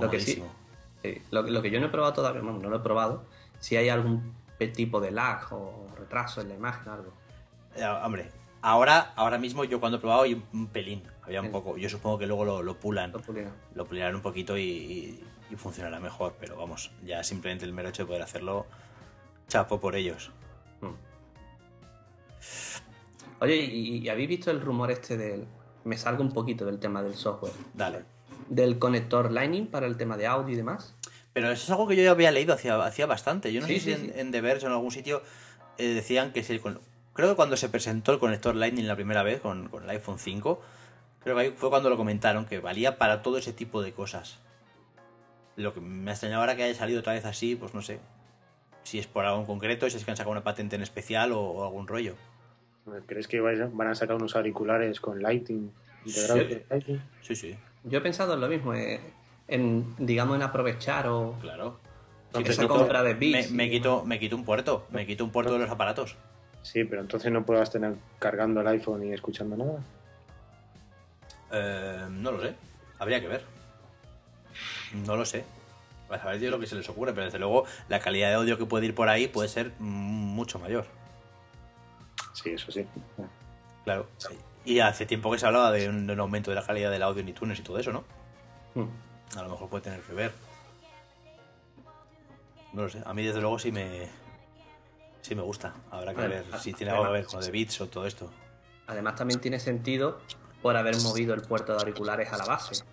[0.00, 0.42] Lo que sí,
[1.02, 3.24] sí, lo, lo que yo no he probado todavía, no lo he probado,
[3.60, 4.34] si hay algún
[4.74, 7.12] tipo de lag o retraso en la imagen o algo.
[7.76, 8.30] Eh, hombre,
[8.62, 11.52] ahora, ahora mismo yo cuando he probado hay un pelín, había un Sí.
[11.52, 11.76] poco.
[11.76, 13.20] Yo supongo que luego lo, lo pulan, Lo
[13.74, 16.34] lo pulirán un poquito y, y- y funcionará mejor.
[16.40, 18.66] Pero vamos, ya simplemente el mero hecho de poder hacerlo,
[19.48, 20.30] chapo por ellos.
[20.80, 20.94] Mm.
[23.40, 25.46] Oye, ¿y, y habéis visto el rumor este del...
[25.84, 27.52] Me salgo un poquito del tema del software.
[27.74, 28.04] Dale.
[28.48, 30.94] Del conector Lightning para el tema de audio y demás.
[31.32, 33.52] Pero eso es algo que yo ya había leído hacía, hacía bastante.
[33.52, 34.20] Yo no Sí, sé sí, si en, sí.
[34.20, 35.22] en The Verge o en algún sitio
[35.78, 39.22] eh, decían que si el Creo que cuando se presentó el conector Lightning la primera
[39.22, 40.60] vez con, con el iPhone 5,
[41.22, 44.38] creo que ahí fue cuando lo comentaron, que valía para todo ese tipo de cosas.
[45.56, 48.00] Lo que me ha extrañado ahora que haya salido otra vez así, pues no sé.
[48.84, 51.32] Si es por algo en concreto, si es que han sacado una patente en especial
[51.32, 52.14] o, o algún rollo.
[53.06, 55.70] ¿Crees que vais a- van a sacar unos auriculares con Lighting
[56.04, 56.62] integrados Sí.
[56.68, 57.02] Lighting?
[57.20, 59.00] Sí, sí, Yo he pensado en lo mismo, eh,
[59.46, 61.78] en, digamos, en aprovechar o claro.
[62.28, 63.50] Entonces, esa compra de Me, bits.
[63.52, 66.16] me quito, me quito un puerto, me quito un puerto de los aparatos.
[66.62, 69.80] Sí, pero entonces no podrás tener cargando el iPhone y escuchando nada.
[71.52, 72.54] Eh, no lo sé.
[72.98, 73.44] Habría que ver.
[74.92, 75.44] No lo sé.
[76.10, 78.58] A saber Dios lo que se les ocurre, pero desde luego la calidad de audio
[78.58, 80.86] que puede ir por ahí puede ser mucho mayor.
[82.34, 82.86] Sí, eso sí.
[83.84, 84.06] Claro.
[84.64, 87.02] Y hace tiempo que se hablaba de un, de un aumento de la calidad del
[87.02, 88.04] audio en iTunes y todo eso, ¿no?
[88.74, 88.88] Hmm.
[89.36, 90.32] A lo mejor puede tener que ver.
[92.72, 93.02] No lo sé.
[93.04, 94.08] A mí desde luego sí me...
[95.22, 95.72] Sí me gusta.
[95.90, 98.30] Habrá que ver si tiene algo que ver con de bits o todo esto.
[98.86, 100.20] Además también tiene sentido
[100.60, 102.84] por haber movido el puerto de auriculares a la base.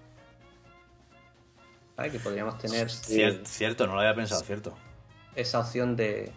[1.99, 2.13] ¿Sabes?
[2.13, 4.73] Que podríamos tener Cier- cierto, no lo había pensado, cierto.
[5.35, 6.31] esa opción de,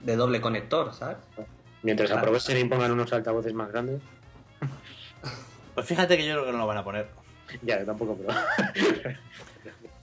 [0.00, 1.18] de doble conector, ¿sabes?
[1.82, 2.22] Mientras Claro.
[2.22, 4.00] aprovechen y pongan unos altavoces más grandes.
[5.74, 7.08] Pues fíjate que yo creo que no lo van a poner.
[7.62, 8.34] Ya, yo tampoco, pero.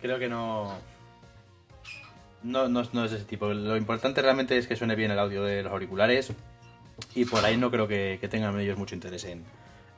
[0.01, 0.75] Creo que no.
[2.41, 3.47] No, no, no es ese tipo.
[3.49, 6.32] Lo importante realmente es que suene bien el audio de los auriculares.
[7.15, 9.43] Y por ahí no creo que, que tengan ellos mucho interés en,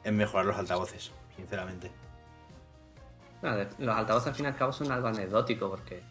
[0.03, 1.91] en mejorar los altavoces, sinceramente.
[3.41, 6.01] Nada, los altavoces al fin y al cabo son algo anecdótico porque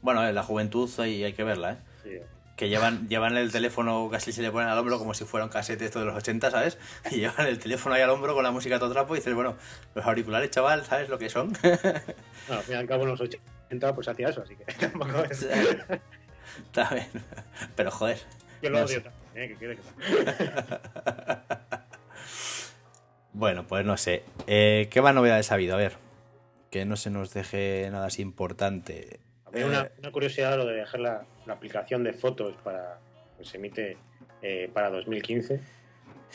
[0.00, 1.78] Bueno, eh, la juventud ahí hay que verla, ¿eh?
[2.02, 2.18] Sí.
[2.56, 5.50] Que llevan, llevan el teléfono, casi se le ponen al hombro como si fuera un
[5.50, 6.78] casete esto de los 80, ¿sabes?
[7.10, 9.32] Y llevan el teléfono ahí al hombro con la música a todo trapo y dices,
[9.34, 9.56] bueno,
[9.94, 11.52] los auriculares, chaval, ¿sabes lo que son?
[12.48, 15.22] No, al fin y al cabo, en los 80 pues hacía eso, así que tampoco
[15.30, 15.42] es.
[16.66, 17.06] Está bien.
[17.76, 18.18] Pero joder.
[18.62, 19.00] Yo lo no odio sé.
[19.02, 19.48] también, ¿eh?
[19.48, 21.57] que quede claro.
[23.32, 24.22] Bueno, pues no sé.
[24.46, 25.74] Eh, ¿Qué más novedades ha habido?
[25.74, 25.96] A ver.
[26.70, 29.20] Que no se nos deje nada así importante.
[29.46, 32.98] Había una, una curiosidad lo de dejar la, la aplicación de fotos para.
[33.36, 33.96] Pues se emite
[34.42, 35.60] eh, para 2015.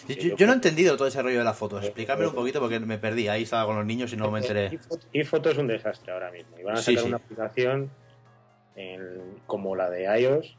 [0.07, 1.83] Yo, yo- yo no he entendido todo ese rollo de las fotos.
[1.83, 3.27] Explícame un poquito porque me perdí.
[3.27, 4.71] Ahí estaba con los niños y no me enteré.
[5.11, 6.57] y foto es un desastre ahora mismo.
[6.57, 7.07] Y van a sacar sí.
[7.07, 7.91] una aplicación
[8.75, 10.55] en- como la de iOS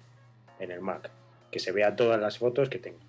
[0.60, 1.10] en el Mac,
[1.50, 3.02] que se vea todas las fotos que tengas.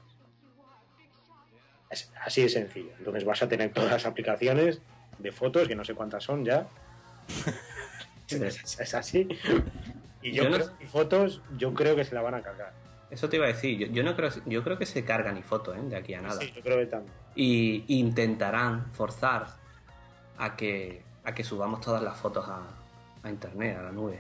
[1.96, 2.91] Es así de sencillo.
[2.98, 4.82] Entonces vas a tener todas las aplicaciones
[5.18, 6.68] de fotos, que no sé cuántas son ya.
[8.30, 9.28] es, así.
[10.22, 12.74] Y yo, creo que fotos, yo creo que se la van a cargar.
[13.10, 15.41] eso te iba a decir, yo, yo no creo yo creo que se carga ni
[15.41, 15.80] foto ¿eh?
[15.82, 16.41] de aquí a nada.
[16.41, 17.14] Sí, yo creo que también.
[17.36, 19.48] Y intentarán forzar
[20.38, 22.62] a que a que subamos todas las fotos a,
[23.24, 24.20] a internet, a la nube.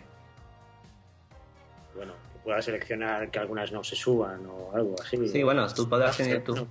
[1.95, 2.13] Bueno,
[2.43, 5.27] pueda seleccionar que algunas no se suban o algo así.
[5.27, 6.67] Sí, bueno, tú podrás tener tu- No,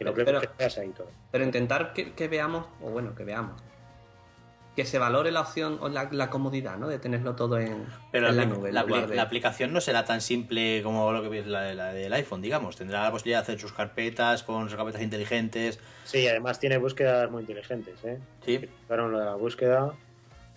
[0.00, 1.10] Que lo que Pero- que veas ahí todo.
[1.30, 3.60] Pero intentar que, que veamos, o bueno, que veamos,
[4.74, 6.88] que se valore la opción o la, la comodidad, ¿no?
[6.88, 8.72] De tenerlo todo en, Pero en la, nube.
[8.72, 12.10] la de- aplicación no será tan simple como lo que es la, de- la del
[12.14, 12.76] iPhone, digamos.
[12.76, 15.78] Tendrá la posibilidad de hacer sus carpetas con sus carpetas inteligentes.
[16.04, 18.18] Sí, además tiene búsquedas muy inteligentes, ¿eh?
[18.46, 18.58] Sí.
[18.86, 19.92] Claro, lo de la búsqueda,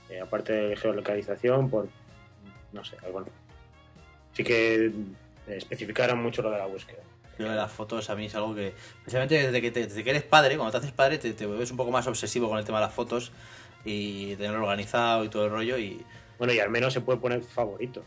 [0.09, 1.89] eh, aparte de geolocalización, por.
[2.71, 3.27] No sé, bueno.
[4.31, 4.91] Sí que eh,
[5.47, 7.01] especificaron mucho lo de la búsqueda.
[7.37, 10.09] Lo de las fotos a mí es algo que, precisamente desde que, te- desde que
[10.11, 12.65] eres padre, cuando te haces padre, te, te ves un poco más obsesivo con el
[12.65, 13.31] tema de las fotos
[13.85, 15.77] y tenerlo organizado y todo el rollo.
[15.77, 16.03] Y
[16.37, 18.03] Bueno, y al menos se puede poner favoritos.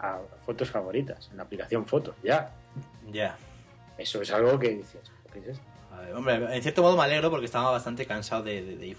[0.00, 2.50] A, a fotos favoritas en la aplicación Fotos, ya.
[3.10, 3.36] ya.
[3.98, 5.00] Eso es algo que dices.
[5.32, 5.64] ¿qué es esto?
[5.92, 8.96] A ver, hombre, en cierto modo me alegro porque estaba bastante cansado de, de, de.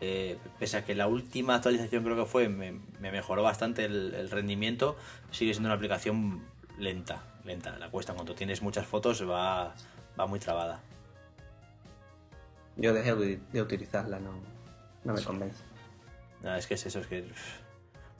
[0.00, 4.14] Eh, pese a que la última actualización creo que fue, me, me mejoró bastante el,
[4.14, 4.96] el rendimiento,
[5.30, 6.44] sigue siendo una aplicación
[6.78, 7.78] lenta, lenta.
[7.78, 9.74] La cuesta, cuando tienes muchas fotos va,
[10.18, 10.80] va muy trabada.
[12.76, 14.32] Yo dejé de, utilizarla, no,
[15.04, 15.62] no me convence.
[16.42, 17.24] No, es que es eso, es que...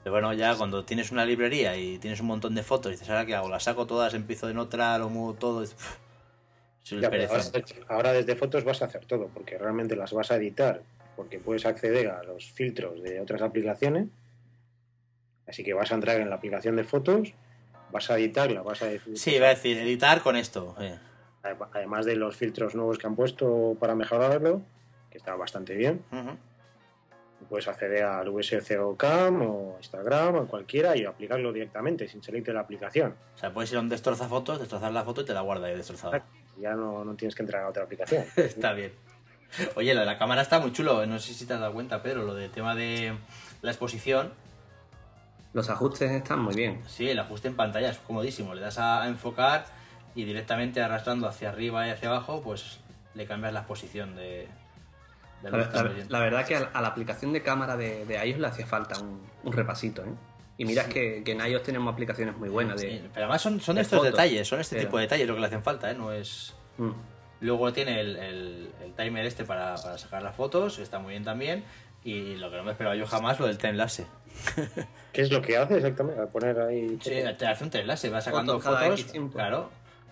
[0.02, 3.10] Pero bueno, ya cuando tienes una librería y tienes un montón de fotos y dices,
[3.10, 3.48] ¿ahora qué hago?
[3.48, 5.62] ¿Las saco todas, empiezo en otra, lo muevo todo?
[5.62, 5.76] Es,
[6.84, 7.52] es un Ya, pero perezón.
[7.52, 10.82] ahora, ahora desde Fotos vas a hacer todo, porque realmente las vas a editar,
[11.16, 14.06] porque puedes acceder a los filtros de otras aplicaciones.
[15.48, 17.34] Así que vas a entrar en la aplicación de Fotos,
[17.90, 19.16] vas a editarla, vas a decir.
[19.18, 20.74] Sí, iba a decir, editar con esto.
[20.80, 20.98] eh.
[21.72, 24.62] Además de los filtros nuevos que han puesto para mejorarlo,
[25.10, 26.02] que está bastante bien.
[26.10, 26.36] Ujú.
[27.48, 32.52] Puedes acceder al VSCO Cam o Instagram o cualquiera y aplicarlo directamente sin salir de
[32.52, 33.14] la aplicación.
[33.36, 35.68] O sea, puedes ir a un destroza fotos, destrozar la foto y te la guarda
[35.68, 36.24] ahí destrozada.
[36.58, 38.24] Ya no, no tienes que entrar a otra aplicación.
[38.36, 38.92] está bien.
[39.76, 41.06] Oye, lo de la cámara está muy chulo.
[41.06, 43.16] No sé si te has dado cuenta, Pedro, lo del tema de
[43.62, 44.32] la exposición.
[45.52, 46.82] Los ajustes están muy bien.
[46.86, 48.54] Sí, el ajuste en pantalla es comodísimo.
[48.54, 49.64] Le das a enfocar
[50.14, 52.80] y directamente arrastrando hacia arriba y hacia abajo, pues
[53.14, 54.48] le cambias la exposición de,
[55.42, 58.38] de La, la- la verdad que a, a la aplicación de cámara de, de iOS
[58.40, 60.12] le hacía falta un, un repasito, ¿eh?
[60.58, 62.90] Y mira que, que en iOS tenemos aplicaciones muy buenas de...
[62.90, 65.28] Sí, pero además son, son de estos fotos, detalles, son este pero- tipo de detalles
[65.28, 65.94] lo que le hacen falta, ¿eh?
[65.94, 66.54] No es...
[66.78, 66.90] Mm.
[67.40, 71.24] Luego tiene el, el- el timer este para, para sacar las fotos, está muy bien
[71.24, 71.64] también.
[72.04, 74.06] Y lo que no me esperaba yo jamás, lo del timelapse.
[75.12, 76.26] ¿Qué es lo que hace exactamente?
[76.26, 76.98] Poner ahí.
[77.02, 79.00] Sí, te hace un timelapse, va sacando Fotos cada fotos.
[79.00, 79.34] X tiempo.
[79.34, 79.70] Claro,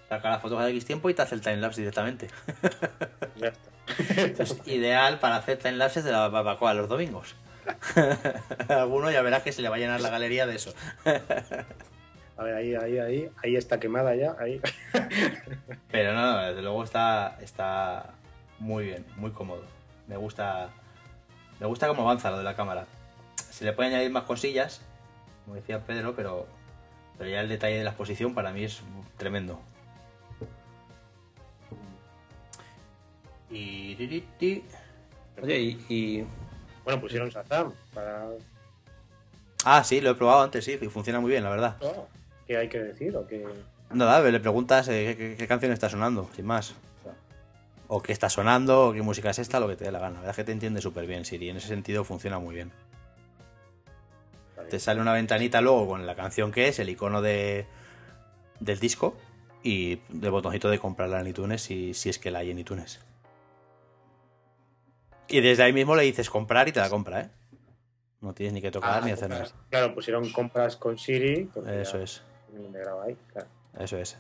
[0.08, 2.28] saca la foto cada X tiempo y te hace el timelapse directamente.
[3.36, 3.70] Ya está.
[4.42, 7.34] Es ideal para hacer timelapses de la barbacoa los domingos.
[8.68, 10.72] Alguno ya verás que se le va a llenar la galería de eso.
[12.36, 13.30] A ver, ahí, ahí, ahí.
[13.42, 14.36] Ahí está quemada ya.
[14.38, 14.60] Ahí.
[15.90, 18.14] Pero no, no, desde luego está, está
[18.58, 19.62] muy bien, muy cómodo.
[20.06, 20.70] Me gusta,
[21.60, 22.86] me gusta cómo avanza lo de la cámara.
[23.54, 24.80] Se le pueden añadir más cosillas,
[25.44, 26.48] como decía Pedro, pero,
[27.16, 28.80] pero ya el detalle de la exposición para mí es
[29.16, 29.60] tremendo.
[33.50, 34.24] Y...
[35.40, 36.26] Oye, y, y
[36.82, 38.26] Bueno, pusieron Shazam para.
[39.64, 41.76] Ah, sí, lo he probado antes, sí, y funciona muy bien, la verdad.
[41.80, 42.08] Oh,
[42.48, 43.16] ¿Qué hay que decir?
[43.16, 43.46] ¿O qué...
[43.92, 46.74] Nada, le preguntas eh, qué, qué- qué canción está sonando, sin más.
[47.86, 50.14] O qué está sonando, o qué música es esta, lo que te dé la gana.
[50.14, 51.50] La verdad es que te entiende súper bien, Siri.
[51.50, 52.72] En ese sentido funciona muy bien.
[54.74, 57.64] Te sale una ventanita luego con la canción que es, el icono de,
[58.58, 59.16] del disco
[59.62, 62.98] y el botoncito de comprarla en iTunes si, si es que la hay en iTunes.
[65.28, 67.30] Y desde ahí mismo le dices comprar y te la compra, ¿eh?
[68.20, 69.46] No tienes ni que tocar Ah, ni hacer nada.
[69.70, 71.48] Claro, pusieron compras con Siri.
[71.68, 72.24] Eso es,
[73.06, 73.46] ahí, claro.
[73.78, 74.18] eso es.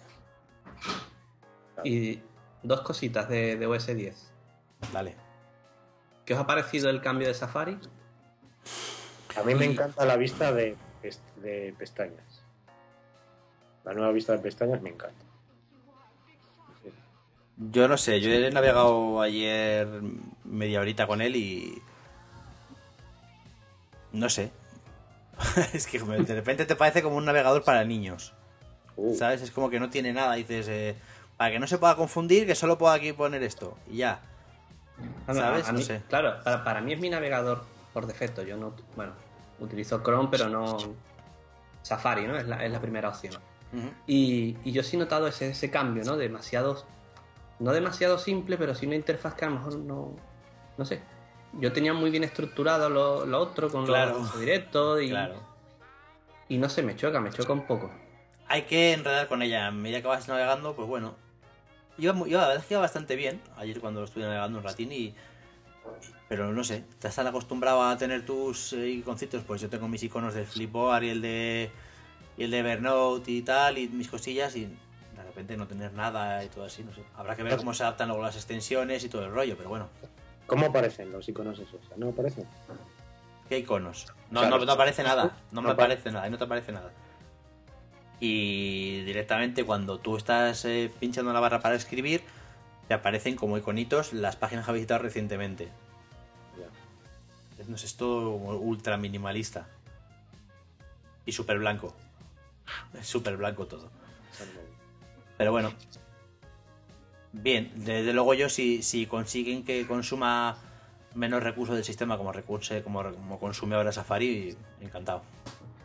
[1.82, 2.20] y
[2.62, 4.32] dos cositas de, de OS 10.
[4.92, 5.16] Dale.
[6.24, 7.76] ¿Qué os ha parecido el cambio de Safari?
[9.36, 10.76] A mí me encanta la vista de,
[11.42, 12.42] de pestañas.
[13.84, 15.24] La nueva vista de pestañas me encanta.
[16.82, 16.90] Sí.
[17.72, 19.86] Yo no sé, yo he navegado ayer
[20.44, 21.82] media horita con él y.
[24.12, 24.50] No sé.
[25.72, 28.32] es que de repente te parece como un navegador para niños.
[28.96, 29.42] Uh, ¿Sabes?
[29.42, 30.34] Es como que no tiene nada.
[30.34, 30.94] Dices, eh,
[31.36, 33.76] para que no se pueda confundir, que solo puedo aquí poner esto.
[33.90, 34.20] Y ya.
[35.26, 35.66] ¿Sabes?
[35.68, 36.00] a No mí- sé.
[36.08, 38.42] Claro, para, para mí es mi navegador por defecto.
[38.44, 39.12] Yo no, bueno,
[39.60, 40.76] utilizo Chrome, pero no
[41.82, 42.36] Safari, ¿no?
[42.36, 43.34] Es la, es la primera opción.
[44.06, 46.16] Y, y yo sí he notado ese, ese cambio, ¿no?
[46.16, 46.84] Demasiado,
[47.58, 50.14] no demasiado simple, pero sí una interfaz que a lo mejor no,
[50.78, 51.02] no sé.
[51.54, 54.18] Yo tenía muy bien estructurado lo, lo otro con Claro.
[54.20, 55.34] los directos y, Claro.
[56.48, 57.90] y no se me choca, me choca un poco.
[58.46, 59.66] Hay que enredar con ella.
[59.66, 61.14] A medida que vas navegando, pues bueno.
[61.98, 63.40] Mu- iba- la verdad es que iba bastante bien.
[63.56, 65.14] Ayer cuando estuve navegando un ratín y.
[66.34, 69.44] Pero no sé, estás tan acostumbrado a tener tus eh, iconcitos.
[69.44, 71.70] Pues yo tengo mis iconos del Flipboard y el de.
[72.36, 76.42] Y el de Evernote y tal, y mis cosillas, y de repente no tener nada
[76.42, 77.04] y todo así, no sé.
[77.14, 79.88] Habrá que ver cómo se adaptan luego las extensiones y todo el rollo, pero bueno.
[80.48, 81.78] ¿Cómo aparecen los iconos esos?
[81.96, 82.48] ¿No aparecen?
[83.48, 84.06] ¿Qué iconos?
[84.32, 84.58] No, Claro.
[84.58, 85.36] no, no aparece nada.
[85.52, 86.90] No me aparece nada, no te aparece nada.
[88.18, 92.24] Y directamente cuando tú estás eh, pinchando la barra para escribir,
[92.88, 95.68] te aparecen como iconitos las páginas que has visitado recientemente.
[97.68, 99.68] No sé, es todo ultra minimalista.
[101.26, 101.94] Y súper blanco.
[102.98, 103.90] Es súper blanco todo.
[105.36, 105.72] Pero bueno.
[107.32, 110.56] Bien, desde luego yo si, si consiguen que consuma
[111.14, 115.22] menos recursos del sistema como recurso como, como consume ahora Safari, encantado.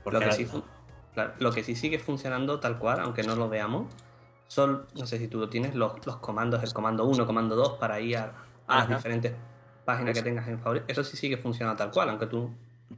[0.04, 0.48] Porque Lo que, sí,
[1.14, 3.92] claro, lo que sí sigue funcionando tal cual, aunque no lo veamos,
[4.48, 7.74] son, no sé si tú lo tienes, los, los comandos, el comando 1, comando 2,
[7.80, 8.34] para ir a,
[8.68, 9.10] a las Ajá.
[9.94, 10.86] Páginas que tengas en favorito.
[10.88, 12.50] Eso sí sigue funcionando tal cual, aunque tú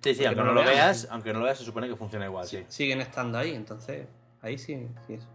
[0.02, 1.96] Sí, sí, aunque aunque no, no lo veas, aunque no lo veas, se supone que
[1.96, 2.64] funciona igual, sí.
[2.70, 4.08] siguen estando ahí, entonces
[4.42, 5.28] ahí sí, sí es.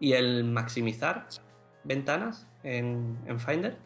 [0.00, 1.26] Y el maximizar
[1.84, 3.76] ventanas en, en Finder,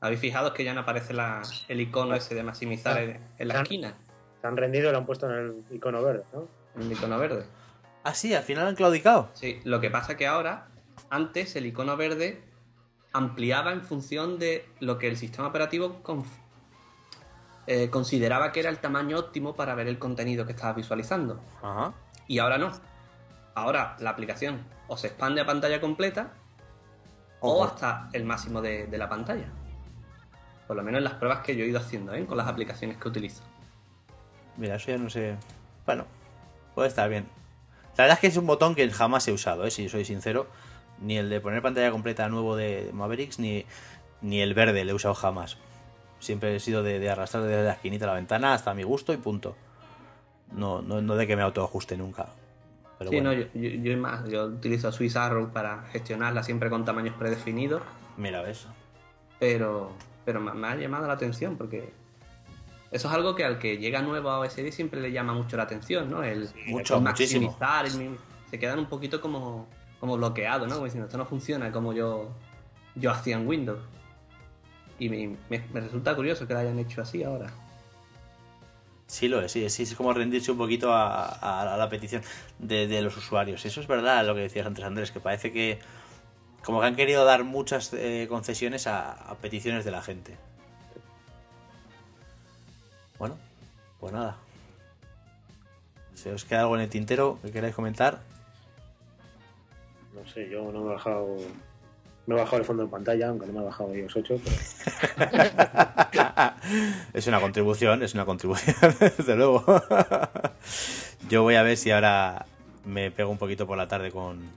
[0.00, 3.58] ¿habéis fijado que ya no aparece la, el icono ese de maximizar en, en la
[3.58, 3.62] Ah.
[3.62, 3.94] esquina,
[4.40, 6.46] Se han rendido y lo han puesto en el icono verde, ¿no?
[6.76, 7.44] en el icono verde?
[8.04, 9.30] Ah, sí, al final han claudicado.
[9.34, 10.68] Sí, lo que pasa que ahora,
[11.10, 12.40] antes el icono verde
[13.12, 16.00] ampliaba en función de lo que el sistema operativo
[17.66, 21.40] eh, consideraba que era el tamaño óptimo para ver el contenido que estabas visualizando.
[21.62, 21.92] Ajá.
[22.26, 22.72] Y ahora no.
[23.54, 26.32] Ahora la aplicación o se expande a pantalla completa
[27.40, 29.46] o hasta el máximo de, de la pantalla.
[30.66, 32.26] Por lo menos en las pruebas que yo he ido haciendo ¿eh?
[32.26, 33.42] con las aplicaciones que utilizo.
[34.56, 35.36] Mira, eso ya no sé.
[35.84, 36.06] Bueno,
[36.74, 37.28] puede estar bien.
[37.96, 39.70] La verdad es que es un botón que jamás he usado, ¿eh?
[39.70, 40.48] si soy sincero.
[41.00, 43.66] Ni el de poner pantalla completa nuevo de Mavericks, ni,
[44.22, 45.58] ni el verde le he usado jamás.
[46.18, 49.16] Siempre he sido de, arrastrar desde la esquinita a la ventana hasta mi gusto y
[49.16, 49.56] punto.
[50.52, 52.28] No, no, no de que me autoajuste nunca.
[53.08, 57.82] sí, no, yo, yo, más, yo utilizo Swiss Arrow para gestionarla siempre con tamaños predefinidos.
[58.16, 58.66] Mira, ves.
[59.38, 59.92] Pero,
[60.24, 61.92] pero me, ha llamado la atención porque
[62.90, 65.64] eso es algo que al que llega nuevo a OSD siempre le llama mucho la
[65.64, 66.22] atención, ¿no?
[66.22, 69.66] El, mucho, maximizar, se quedan un poquito como,
[70.00, 70.74] como bloqueados, ¿no?
[70.74, 72.30] Como diciendo, esto no funciona como yo,
[72.94, 73.80] yo hacía en Windows.
[74.98, 75.36] Y me,
[75.72, 77.52] resulta curioso que lo hayan hecho así ahora.
[79.06, 82.22] Sí, lo es, sí, sí, es como rendirse un poquito a, la petición
[82.58, 83.64] de, los usuarios.
[83.64, 85.78] Eso es verdad lo que decías antes, Andrés, que parece que
[86.64, 90.36] como que han querido dar muchas eh, concesiones a, peticiones de la gente.
[93.18, 93.38] Bueno,
[94.00, 94.36] pues nada.
[96.14, 98.20] ¿Se os queda algo en el tintero que queráis comentar?
[100.14, 101.36] No sé, yo no me he bajado
[102.26, 104.34] me he bajado el fondo de pantalla, aunque no me he bajado iOS 8,
[107.14, 109.64] es una contribución, es una contribución, desde luego.
[111.28, 112.46] Yo voy a ver si ahora
[112.84, 114.50] me pego un poquito por la tarde con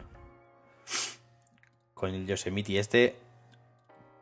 [1.99, 3.15] con el Yosemite este.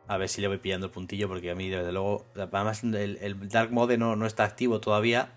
[0.08, 3.48] A ver si le voy pillando el puntillo, porque a mí, desde luego, además el,
[3.48, 5.30] Dark Mode no, no está activo todavía.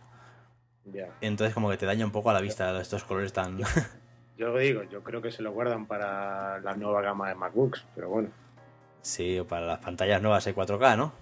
[1.21, 3.59] Entonces como que te daña un poco a la vista estos colores tan...
[4.41, 7.85] Yo lo digo, yo creo que se lo guardan para la nueva gama de MacBooks,
[7.93, 8.29] pero bueno.
[9.03, 11.13] Sí, o para las pantallas nuevas de 4K, ¿no?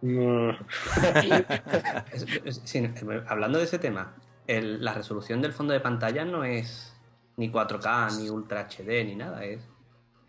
[3.28, 4.14] hablando de ese tema,
[4.46, 6.96] la resolución del fondo de pantalla no es
[7.36, 9.60] ni 4K, ni Ultra HD, ni nada, es,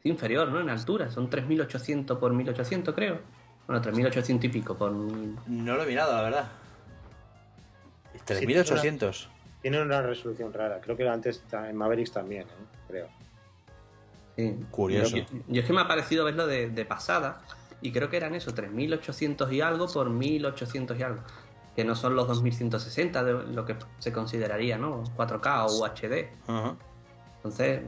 [0.03, 0.59] inferior, ¿no?
[0.59, 3.21] En altura, son 3800 por 1800, creo.
[3.65, 4.91] Bueno, 3800 y pico por.
[4.91, 6.49] No lo he mirado, la verdad.
[8.25, 9.38] 3800.
[9.61, 10.79] Tiene una resolución rara.
[10.79, 12.77] Creo que antes en Mavericks también, ¿eh?
[12.87, 13.07] creo.
[14.35, 14.55] Sí.
[14.71, 15.17] Curioso.
[15.47, 17.41] Yo, es que me ha parecido verlo de, pasada
[17.81, 21.21] y creo que eran eso, 3800 y algo por 1800 y algo.
[21.75, 25.03] Que no son los 2160 de lo que se consideraría, ¿no?
[25.17, 26.77] 4K o UHD.
[27.37, 27.81] Entonces,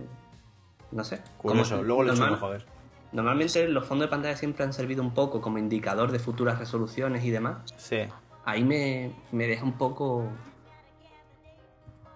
[0.91, 1.22] no sé.
[1.38, 2.65] Curioso, luego le normal, joder.
[3.11, 7.26] Normalmente los fondos de pantalla siempre han servido un poco como indicador de futuras resoluciones
[7.26, 7.74] y demás.
[7.76, 8.03] Sí.
[8.45, 10.26] Ahí me, me deja un poco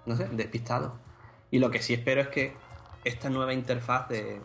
[0.06, 0.97] no sé, despistado.
[1.51, 2.56] Y lo que sí espero es que
[3.03, 4.41] esta nueva interfaz de,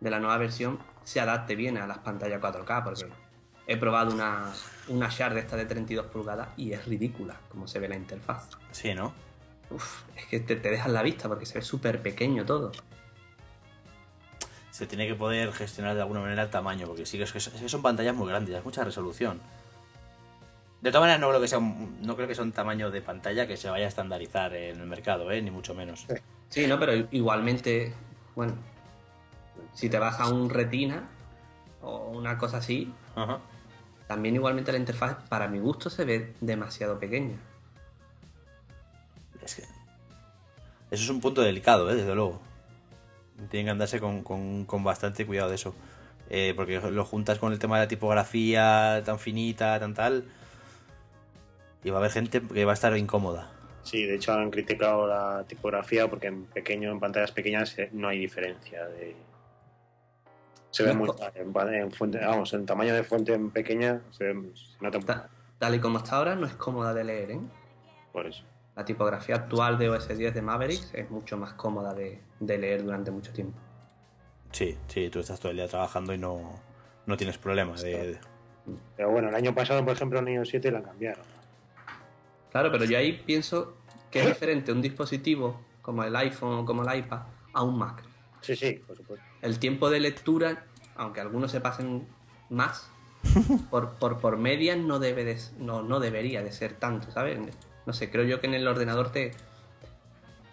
[0.00, 3.06] la nueva versión se adapte bien a las pantallas 4K, porque
[3.66, 4.52] he probado una,
[4.88, 8.50] una Shard de esta de 32 pulgadas y es ridícula como se ve la interfaz.
[8.70, 9.12] Sí, ¿no?
[9.70, 12.72] Uf, es que te, te dejas la vista porque se ve súper pequeño todo.
[14.70, 17.68] Se tiene que poder gestionar de alguna manera el tamaño, porque sí que, es que
[17.68, 19.40] son pantallas muy grandes, hay mucha resolución.
[20.80, 23.02] De todas maneras, no creo que sea un, no creo que sea un tamaño de
[23.02, 25.42] pantalla que se vaya a estandarizar en el mercado, ¿eh?
[25.42, 26.06] ni mucho menos.
[26.48, 27.92] Sí, no, pero igualmente,
[28.34, 28.54] bueno,
[29.74, 31.08] si te vas a un retina
[31.82, 32.92] o una cosa así,
[34.06, 37.36] también igualmente la interfaz, para mi gusto, se ve demasiado pequeña.
[39.44, 39.62] Es que.
[39.62, 41.94] Eso es un punto delicado, ¿eh?
[41.94, 42.40] desde luego.
[43.50, 45.74] Tienen que andarse con, con, bastante cuidado de eso.
[46.30, 50.24] Eh, porque lo juntas con el tema de la tipografía tan finita, tan tal
[51.82, 53.50] y va a haber gente que va a estar incómoda.
[53.82, 58.08] Sí, de hecho han criticado la tipografía porque en pequeño, en pantallas pequeñas eh, no
[58.08, 59.16] hay diferencia de
[60.70, 64.34] se ve muy en, fuente, vamos, en tamaño de fuente en pequeña se,
[64.80, 65.28] nota
[65.58, 67.40] Tal y como está ahora no es cómoda de leer, ¿eh?
[68.12, 68.44] Por eso.
[68.76, 73.10] La tipografía actual de OS 10 de Mavericks es mucho más cómoda de, leer durante
[73.10, 73.58] mucho tiempo.
[74.52, 76.60] Sí, sí, tú estás todo el día trabajando y no,
[77.04, 78.18] no tienes problemas de...
[78.96, 81.24] Pero bueno, el año pasado, por ejemplo, en iOS 7 la cambiaron.
[82.50, 83.76] Claro, pero yo ahí pienso
[84.10, 87.20] que es diferente un dispositivo como el iPhone o como el iPad
[87.52, 88.02] a un Mac.
[88.40, 89.24] Sí, sí, por supuesto.
[89.42, 90.64] El tiempo de lectura,
[90.96, 92.06] aunque algunos se pasen
[92.48, 92.90] más,
[93.70, 97.38] por, por, por media no, debe de, no, no debería de ser tanto, ¿sabes?
[97.86, 99.32] No sé, creo yo que en el ordenador te,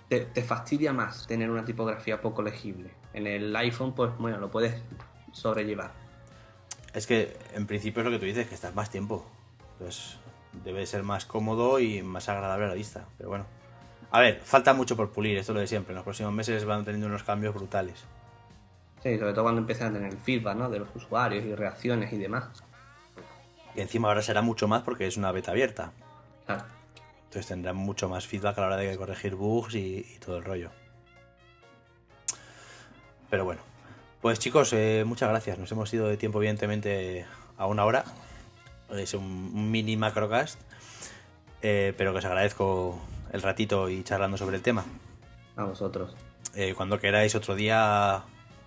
[0.09, 2.91] te, te, fastidia más tener una tipografía poco legible.
[3.13, 4.81] En el iPhone, pues bueno, lo puedes
[5.31, 5.91] sobrellevar.
[6.93, 9.25] Es que en principio es lo que tú dices, que estás más tiempo.
[9.77, 10.17] Pues
[10.64, 13.05] debe ser más cómodo y más agradable a la vista.
[13.18, 13.45] Pero bueno.
[14.12, 15.91] A ver, falta mucho por pulir, esto es lo de siempre.
[15.91, 18.05] En los próximos meses van teniendo unos cambios brutales.
[19.03, 20.70] Sí, sobre todo cuando empiecen a tener feedback ¿no?
[20.70, 22.45] de los usuarios y reacciones y demás.
[23.76, 25.91] Y encima ahora será mucho más porque es una beta abierta.
[26.45, 26.64] Claro.
[27.26, 30.72] Entonces tendrán mucho más feedback a la hora de corregir bugs y, todo el rollo.
[33.30, 33.62] Pero bueno.
[34.22, 35.60] Pues chicos, eh, muchas gracias.
[35.60, 37.26] Nos hemos ido de tiempo, evidentemente,
[37.58, 38.03] a una hora
[38.91, 40.59] es un mini macrocast.
[41.61, 42.99] Eh, pero que os agradezco
[43.33, 44.85] el ratito y charlando sobre el tema.
[45.55, 46.15] A vosotros.
[46.55, 48.23] Eh, cuando queráis otro día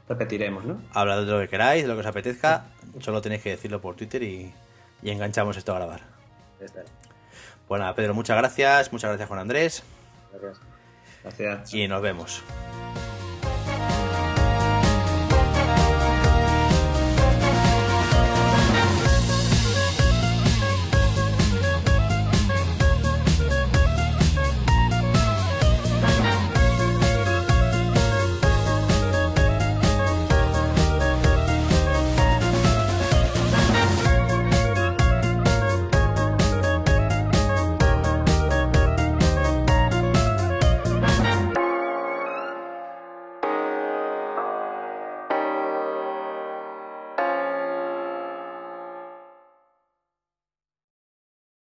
[0.09, 0.81] Repetiremos, ¿no?
[0.93, 2.67] hablad de lo que queráis, de lo que os apetezca,
[3.01, 4.53] solo tenéis que decirlo por Twitter y,
[5.03, 6.01] y enganchamos esto a grabar.
[6.61, 6.83] Está.
[7.69, 9.85] Bueno, Pedro, muchas gracias, muchas gracias Juan Andrés
[10.33, 10.61] Gracias.
[11.23, 11.75] Gracias.
[11.75, 12.43] y nos vemos.